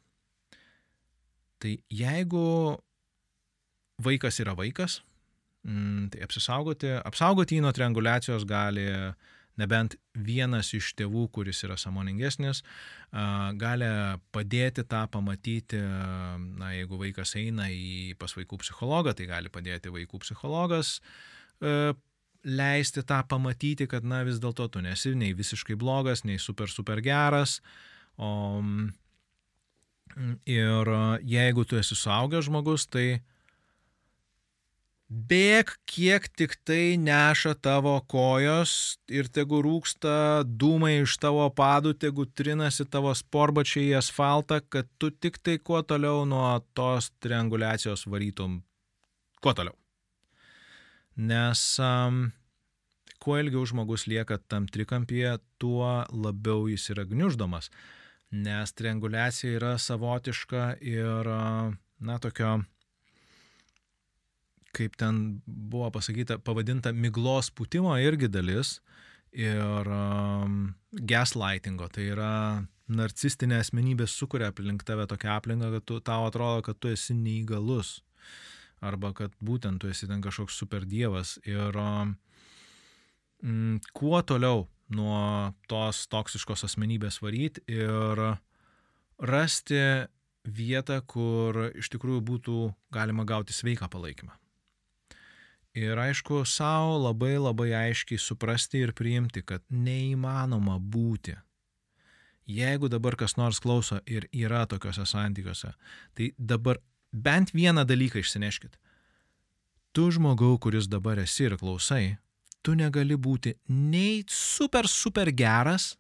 Tai 1.60 1.74
jeigu 1.91 2.45
vaikas 4.03 4.39
yra 4.43 4.56
vaikas, 4.56 5.01
mm, 5.68 6.12
tai 6.12 6.24
apsisaugoti, 6.28 6.91
apsaugoti 7.03 7.60
jį 7.60 7.66
nuo 7.66 7.74
triangulacijos 7.76 8.47
gali 8.47 8.88
uh, 8.91 9.35
nebent 9.62 9.95
vienas 10.14 10.74
iš 10.76 10.93
tėvų, 10.99 11.28
kuris 11.36 11.64
yra 11.68 11.78
samoningesnis, 11.80 12.64
gali 13.62 13.88
padėti 14.36 14.84
tą 14.88 15.06
pamatyti, 15.12 15.80
na, 16.60 16.74
jeigu 16.76 16.99
vaikas 16.99 17.36
eina 17.39 17.70
į 17.72 18.18
pas 18.20 18.36
vaikų 18.36 18.60
psichologą, 18.64 19.16
tai 19.16 19.30
gali 19.32 19.53
padėti 19.53 19.93
vaikų 19.93 20.22
psichologas 20.26 20.97
leisti 22.45 23.01
tą 23.03 23.24
pamatyti, 23.28 23.88
kad, 23.89 24.06
na, 24.06 24.22
vis 24.26 24.38
dėlto 24.41 24.68
tu 24.70 24.82
nesi 24.86 25.16
nei 25.18 25.34
visiškai 25.34 25.78
blogas, 25.82 26.24
nei 26.28 26.38
super, 26.41 26.70
super 26.70 27.01
geras. 27.01 27.58
O, 28.22 28.62
ir 30.45 30.91
jeigu 31.26 31.66
tu 31.66 31.80
esi 31.80 31.97
suaugęs 31.97 32.45
žmogus, 32.47 32.86
tai 32.88 33.24
Bėk, 35.06 35.76
kiek 35.86 36.26
tik 36.34 36.56
tai 36.66 36.97
neša 36.97 37.53
tavo 37.62 37.93
kojos 38.10 38.97
ir 39.06 39.28
tegu 39.30 39.60
rūksta 39.62 40.41
dūmai 40.41 41.03
iš 41.03 41.20
tavo 41.22 41.45
padų, 41.53 41.93
tegu 41.93 42.26
trinasi 42.26 42.88
tavo 42.89 43.14
sporbačiai 43.14 43.91
į 43.91 43.99
asfaltą, 43.99 44.64
kad 44.66 44.89
tu 44.97 45.12
tik 45.12 45.38
tai 45.38 45.60
kuo 45.62 45.84
toliau 45.86 46.26
nuo 46.26 46.58
tos 46.74 47.12
triangulacijos 47.22 48.08
varytum. 48.10 48.64
Kuo 49.45 49.53
toliau. 49.53 49.78
Nes 51.16 51.62
um, 51.78 52.32
kuo 53.22 53.38
ilgiau 53.38 53.62
žmogus 53.70 54.08
lieka 54.10 54.39
tam 54.49 54.66
trikampyje, 54.66 55.38
tuo 55.62 56.01
labiau 56.10 56.66
jis 56.66 56.89
yra 56.89 57.06
gniuždomas. 57.06 57.70
Nes 58.34 58.74
triangulacija 58.74 59.53
yra 59.62 59.78
savotiška 59.78 60.80
ir, 60.82 61.30
na, 62.01 62.18
tokio 62.18 62.64
kaip 64.76 64.98
ten 65.00 65.42
buvo 65.46 65.90
pasakyta, 65.96 66.40
pavadinta 66.44 66.94
miglos 66.94 67.52
putimo 67.56 67.96
irgi 68.02 68.30
dalis 68.32 68.80
ir 69.36 69.90
um, 69.92 70.74
gaslightingo, 70.92 71.90
tai 71.92 72.10
yra 72.14 72.34
narcistinė 72.86 73.60
asmenybė 73.64 74.08
sukuria 74.08 74.52
aplink 74.52 74.86
tave 74.88 75.08
tokią 75.10 75.34
aplinką, 75.40 75.72
kad 75.76 75.88
tu, 75.90 76.00
tau 76.06 76.28
atrodo, 76.30 76.62
kad 76.68 76.80
tu 76.80 76.92
esi 76.94 77.16
neįgalus. 77.18 77.98
Arba 78.86 79.14
kad 79.16 79.34
būtent 79.44 79.82
tu 79.82 79.90
esi 79.90 80.08
ten 80.08 80.22
kažkoks 80.22 80.58
super 80.60 80.84
dievas 80.86 81.38
ir 81.48 81.76
um, 81.80 82.16
kuo 83.96 84.22
toliau 84.22 84.68
nuo 84.94 85.54
tos 85.72 86.06
toksiškos 86.12 86.68
asmenybės 86.68 87.22
varyti 87.24 87.64
ir 87.72 88.22
rasti 89.18 89.82
vietą, 90.46 91.00
kur 91.08 91.72
iš 91.74 91.90
tikrųjų 91.96 92.22
būtų 92.30 92.58
galima 92.94 93.26
gauti 93.26 93.56
sveiką 93.56 93.90
palaikymą. 93.90 94.36
Ir 95.76 96.00
aišku, 96.00 96.46
savo 96.48 96.96
labai 97.04 97.36
labai 97.36 97.74
aiškiai 97.76 98.20
suprasti 98.22 98.80
ir 98.86 98.94
priimti, 98.96 99.42
kad 99.44 99.64
neįmanoma 99.68 100.78
būti. 100.80 101.36
Jeigu 102.48 102.88
dabar 102.88 103.18
kas 103.20 103.36
nors 103.36 103.60
klauso 103.60 103.98
ir 104.06 104.30
yra 104.32 104.64
tokiuose 104.70 105.04
santykiuose, 105.10 105.74
tai 106.16 106.30
dabar 106.38 106.80
bent 107.12 107.52
vieną 107.52 107.84
dalyką 107.90 108.22
išsineškit. 108.22 108.78
Tu 109.92 110.08
žmogau, 110.12 110.56
kuris 110.60 110.88
dabar 110.88 111.20
esi 111.20 111.48
ir 111.50 111.58
klausai, 111.60 112.18
tu 112.62 112.76
negali 112.78 113.18
būti 113.18 113.56
nei 113.68 114.24
super 114.32 114.88
super 114.88 115.32
geras, 115.32 115.96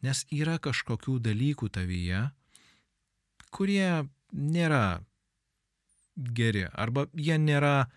nes 0.00 0.24
yra 0.32 0.56
kažkokių 0.62 1.18
dalykų 1.28 1.68
tavyje, 1.74 2.24
kurie 3.50 4.08
nėra 4.32 5.00
geri 6.16 6.66
arba 6.72 7.06
jie 7.14 7.38
nėra 7.38 7.88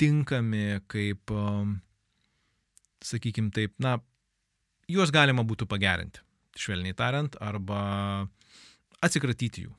tinkami 0.00 0.80
kaip, 0.90 1.30
um, 1.32 1.76
sakykime 3.04 3.52
taip, 3.54 3.74
na, 3.82 3.96
juos 4.90 5.12
galima 5.14 5.44
būtų 5.46 5.68
pagerinti, 5.70 6.22
švelniai 6.56 6.96
tariant, 6.96 7.36
arba 7.40 7.80
atsikratyti 9.04 9.66
jų. 9.66 9.74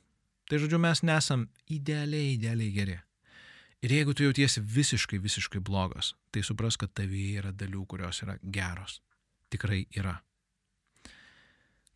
Tai 0.47 0.61
žodžiu, 0.63 0.79
mes 0.79 1.03
nesam 1.03 1.47
idealiai, 1.67 2.37
idealiai 2.37 2.71
geri. 2.71 2.95
Ir 3.83 3.93
jeigu 3.93 4.13
tu 4.15 4.25
jautiesi 4.25 4.61
visiškai, 4.63 5.19
visiškai 5.21 5.59
blogas, 5.61 6.13
tai 6.33 6.41
supras, 6.43 6.79
kad 6.79 6.93
tavyje 6.97 7.43
yra 7.43 7.51
dalių, 7.53 7.83
kurios 7.85 8.23
yra 8.25 8.37
geros. 8.41 9.01
Tikrai 9.53 9.83
yra. 9.99 10.15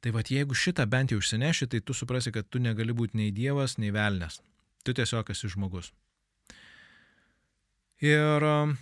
Tai 0.02 0.14
vad, 0.14 0.30
jeigu 0.34 0.58
šitą 0.58 0.86
bent 0.90 1.14
jau 1.14 1.20
užsineši, 1.22 1.68
tai 1.72 1.82
tu 1.86 1.94
suprasi, 1.94 2.34
kad 2.34 2.48
tu 2.50 2.62
negali 2.62 2.94
būti 2.94 3.18
nei 3.18 3.34
dievas, 3.34 3.78
nei 3.82 3.94
velnės. 3.94 4.40
Tu 4.86 4.94
tiesiog 4.98 5.30
esi 5.34 5.50
žmogus. 5.54 5.92
Ir 8.02 8.46
um, 8.48 8.74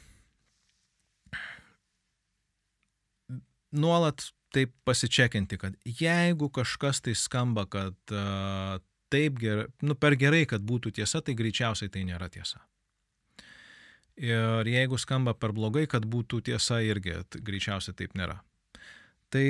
nuolat 3.76 4.30
taip 4.56 4.72
pasičekinti, 4.88 5.60
kad 5.62 5.76
jeigu 5.86 6.50
kažkas 6.50 7.04
tai 7.06 7.14
skamba, 7.20 7.66
kad 7.70 8.16
uh, 8.16 8.80
taip 9.12 9.38
gerai, 9.42 9.68
nu 9.84 9.98
per 10.00 10.16
gerai, 10.18 10.46
kad 10.50 10.64
būtų 10.66 10.94
tiesa, 11.02 11.22
tai 11.22 11.36
greičiausiai 11.38 11.92
tai 11.92 12.06
nėra 12.08 12.30
tiesa. 12.32 12.64
Ir 14.20 14.68
jeigu 14.68 14.98
skamba 15.00 15.36
per 15.36 15.54
blogai, 15.56 15.86
kad 15.88 16.08
būtų 16.08 16.42
tiesa, 16.50 16.82
irgi 16.84 17.20
greičiausiai 17.36 17.96
taip 17.96 18.16
nėra. 18.20 18.40
Tai, 19.32 19.46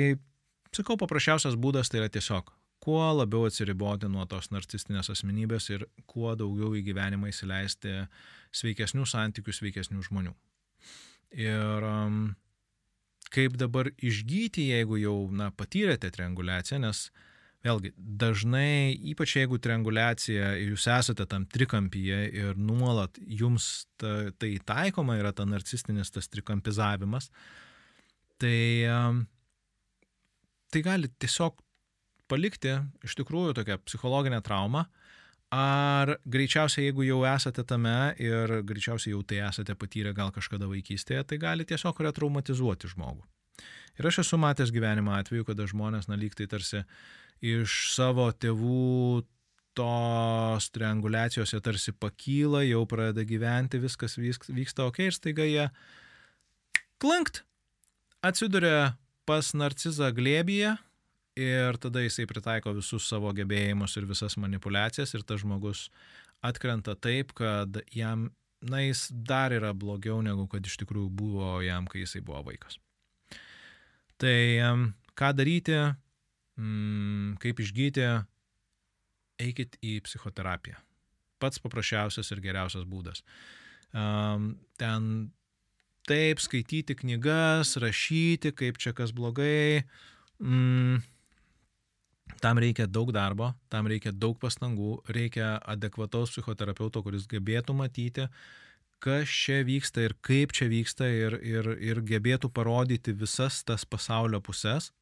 sakau, 0.74 0.98
paprasčiausias 1.00 1.56
būdas 1.58 1.90
tai 1.90 2.04
yra 2.04 2.10
tiesiog 2.12 2.52
kuo 2.80 3.02
labiau 3.12 3.44
atsiriboti 3.48 4.08
nuo 4.08 4.24
tos 4.28 4.48
narcistinės 4.54 5.10
asmenybės 5.12 5.68
ir 5.74 5.84
kuo 6.08 6.32
daugiau 6.38 6.72
į 6.78 6.84
gyvenimą 6.86 7.28
įsileisti 7.28 8.06
sveikesnių 8.54 9.06
santykių, 9.06 9.54
sveikesnių 9.54 10.04
žmonių. 10.08 10.34
Ir 11.38 11.86
um, 11.86 12.22
kaip 13.30 13.56
dabar 13.60 13.90
išgyti, 14.02 14.70
jeigu 14.74 14.98
jau 15.00 15.16
na, 15.34 15.50
patyrėte 15.54 16.10
trianguliaciją, 16.12 16.80
nes 16.82 17.08
vėlgi 17.64 17.92
dažnai, 17.96 18.96
ypač 19.12 19.36
jeigu 19.36 19.60
trianguliacija 19.62 20.54
ir 20.58 20.72
jūs 20.72 20.86
esate 20.90 21.26
tam 21.28 21.44
trikampyje 21.46 22.20
ir 22.32 22.58
nuolat 22.58 23.18
jums 23.20 23.86
ta, 24.00 24.30
tai 24.40 24.54
taikoma 24.64 25.18
yra 25.20 25.34
ta 25.36 25.44
narcistinis 25.48 26.10
tas 26.14 26.30
trikampizavimas, 26.32 27.28
tai, 28.40 28.88
um, 28.88 29.26
tai 30.72 30.82
gali 30.86 31.12
tiesiog 31.20 31.60
palikti 32.30 32.78
iš 33.04 33.18
tikrųjų 33.20 33.58
tokią 33.58 33.76
psichologinę 33.84 34.40
traumą, 34.46 34.86
ar 35.50 36.14
greičiausiai, 36.30 36.86
jeigu 36.88 37.04
jau 37.08 37.20
esate 37.26 37.64
tame 37.66 38.14
ir 38.22 38.60
greičiausiai 38.66 39.16
jau 39.16 39.22
tai 39.26 39.40
esate 39.48 39.74
patyrę 39.74 40.14
gal 40.14 40.30
kažkada 40.34 40.68
vaikystėje, 40.70 41.24
tai 41.26 41.40
gali 41.42 41.66
tiesiog 41.66 41.98
retraumatizuoti 42.06 42.90
žmogų. 42.94 43.26
Ir 43.98 44.06
aš 44.06 44.22
esu 44.22 44.38
matęs 44.40 44.70
gyvenimo 44.72 45.12
atveju, 45.16 45.44
kada 45.50 45.66
žmonės, 45.68 46.06
na, 46.08 46.16
lyg 46.16 46.36
tai 46.38 46.46
tarsi 46.48 46.84
iš 47.42 47.90
savo 47.96 48.30
tėvų 48.30 49.24
tos 49.76 50.70
triangulacijos 50.74 51.54
jie 51.54 51.60
tarsi 51.64 51.92
pakyla, 51.92 52.62
jau 52.66 52.84
pradeda 52.88 53.26
gyventi, 53.26 53.80
viskas 53.82 54.16
vyksta 54.18 54.86
ok 54.86 55.02
ir 55.06 55.16
staiga 55.16 55.46
jie 55.46 55.66
klankt 57.02 57.42
atsiduria 58.26 58.94
pas 59.28 59.52
narcizą 59.54 60.10
glėbyje 60.14 60.76
ir 61.38 61.78
tada 61.82 62.02
jisai 62.04 62.26
pritaiko 62.30 62.74
visus 62.76 63.06
savo 63.08 63.32
gebėjimus 63.36 63.96
ir 63.98 64.08
visas 64.10 64.36
manipulacijas 64.40 65.14
ir 65.14 65.24
tas 65.26 65.42
žmogus 65.42 65.88
atkrenta 66.42 66.96
taip, 66.96 67.34
kad 67.36 67.80
jam, 67.94 68.30
na, 68.62 68.82
jis 68.82 69.08
dar 69.12 69.52
yra 69.52 69.72
blogiau 69.76 70.20
negu 70.24 70.46
kad 70.50 70.64
iš 70.66 70.78
tikrųjų 70.82 71.10
buvo 71.12 71.58
jam, 71.64 71.88
kai 71.90 72.04
jisai 72.04 72.22
buvo 72.24 72.42
vaikas. 72.48 72.78
Tai 74.20 74.36
ką 75.16 75.32
daryti, 75.36 75.78
mm, 76.60 77.36
kaip 77.40 77.60
išgyti, 77.60 78.06
eikit 79.40 79.76
į 79.84 80.00
psichoterapiją. 80.04 80.80
Pats 81.40 81.60
paprasčiausias 81.62 82.28
ir 82.34 82.42
geriausias 82.44 82.84
būdas. 82.84 83.22
Ten 83.92 85.06
taip 86.08 86.42
skaityti 86.42 86.96
knygas, 87.00 87.76
rašyti, 87.80 88.52
kaip 88.56 88.80
čia 88.80 88.92
kas 88.96 89.14
blogai. 89.16 89.86
Mm, 90.40 91.00
Tam 92.40 92.60
reikia 92.62 92.86
daug 92.86 93.10
darbo, 93.12 93.52
tam 93.72 93.88
reikia 93.90 94.12
daug 94.12 94.38
pastangų, 94.40 95.00
reikia 95.10 95.56
adekvataus 95.68 96.32
psichoterapeuto, 96.34 97.02
kuris 97.02 97.26
gebėtų 97.30 97.74
matyti, 97.76 98.28
kas 99.00 99.32
čia 99.32 99.62
vyksta 99.66 100.04
ir 100.04 100.14
kaip 100.24 100.52
čia 100.56 100.68
vyksta 100.70 101.08
ir, 101.08 101.38
ir, 101.42 101.72
ir 101.80 102.02
gebėtų 102.06 102.52
parodyti 102.52 103.16
visas 103.16 103.62
tas 103.64 103.86
pasaulio 103.88 104.42
puses. 104.44 104.92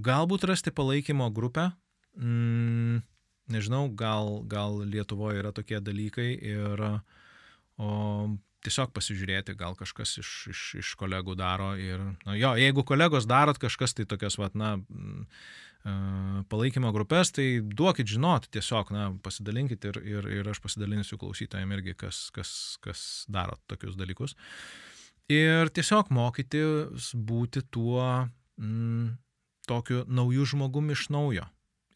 Galbūt 0.00 0.46
rasti 0.48 0.72
palaikymo 0.72 1.28
grupę, 1.36 1.70
mm, 2.16 3.02
nežinau, 3.52 3.88
gal, 3.92 4.40
gal 4.48 4.80
Lietuvoje 4.88 5.42
yra 5.42 5.52
tokie 5.52 5.80
dalykai 5.84 6.30
ir 6.32 6.84
o, 7.76 7.90
tiesiog 8.64 8.92
pasižiūrėti, 8.96 9.56
gal 9.58 9.76
kažkas 9.78 10.18
iš, 10.22 10.30
iš, 10.52 10.62
iš 10.82 10.92
kolegų 11.00 11.36
daro 11.38 11.72
ir, 11.80 12.02
na 12.26 12.36
jo, 12.38 12.54
jeigu 12.60 12.84
kolegos 12.88 13.28
darot 13.28 13.60
kažkas, 13.60 13.94
tai 13.96 14.06
tokias, 14.08 14.36
vat, 14.40 14.56
na, 14.58 14.76
palaikymo 16.50 16.90
grupės, 16.92 17.30
tai 17.32 17.62
duokit 17.64 18.08
žinot, 18.10 18.50
tiesiog, 18.52 18.90
na, 18.92 19.06
pasidalinkit 19.24 19.84
ir, 19.88 20.00
ir, 20.04 20.28
ir 20.40 20.50
aš 20.52 20.60
pasidalinsiu 20.60 21.16
klausytojams 21.20 21.78
irgi, 21.78 21.94
kas, 21.96 22.26
kas, 22.36 22.52
kas 22.84 23.04
daro 23.32 23.56
tokius 23.70 23.96
dalykus. 23.96 24.36
Ir 25.30 25.70
tiesiog 25.72 26.10
mokytis 26.12 27.12
būti 27.14 27.62
tuo 27.72 28.02
mm, 28.60 29.14
tokiu 29.70 30.02
naujų 30.10 30.48
žmogumi 30.52 30.96
iš 30.96 31.08
naujo. 31.14 31.46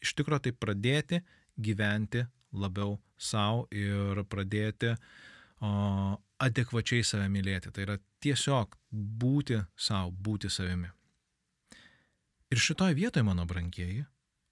Iš 0.01 0.15
tikrųjų 0.17 0.47
tai 0.47 0.55
pradėti 0.55 1.21
gyventi 1.59 2.25
labiau 2.55 2.97
savo 3.17 3.65
ir 3.75 4.23
pradėti 4.31 4.93
o, 4.95 6.15
adekvačiai 6.41 7.03
save 7.05 7.27
mylėti. 7.31 7.73
Tai 7.75 7.85
yra 7.85 7.97
tiesiog 8.23 8.77
būti 8.91 9.59
savo, 9.75 10.11
būti 10.11 10.49
savimi. 10.51 10.89
Ir 12.53 12.61
šitoj 12.61 12.93
vietoje, 12.93 13.25
mano 13.25 13.45
brangieji, 13.49 14.05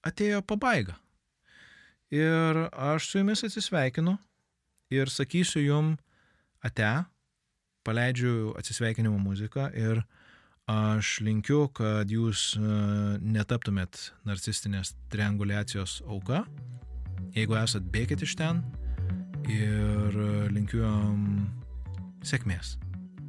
atėjo 0.05 0.41
pabaiga. 0.47 0.97
Ir 2.13 2.67
aš 2.71 3.07
su 3.09 3.21
jumis 3.21 3.43
atsisveikinu 3.45 4.17
ir 4.93 5.09
sakysiu 5.09 5.63
jum 5.63 5.93
ate, 6.65 6.89
paleidžiu 7.85 8.53
atsisveikinimo 8.57 9.17
muziką 9.21 9.69
ir 9.77 10.03
aš 10.69 11.17
linkiu, 11.25 11.67
kad 11.75 12.09
jūs 12.09 12.53
e, 12.55 12.61
netaptumėt 13.19 14.13
narcistinės 14.29 14.93
trianguliacijos 15.11 16.01
auka. 16.07 16.43
Jeigu 17.35 17.57
esat, 17.59 17.89
bėkit 17.93 18.23
iš 18.23 18.37
ten 18.39 18.61
ir 19.49 20.19
linkiu 20.53 20.85
jum 20.85 21.23
sėkmės. 22.23 22.77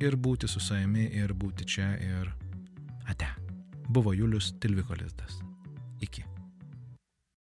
Ir 0.04 0.18
būti 0.20 0.50
su 0.50 0.62
savimi, 0.62 1.08
ir 1.16 1.34
būti 1.34 1.66
čia, 1.66 1.94
ir 1.98 2.30
ate 3.10 3.43
buvo 3.88 4.12
Julius 4.14 4.54
Tilviko 4.60 4.94
lizdas. 4.94 5.40
Iki. 6.00 6.33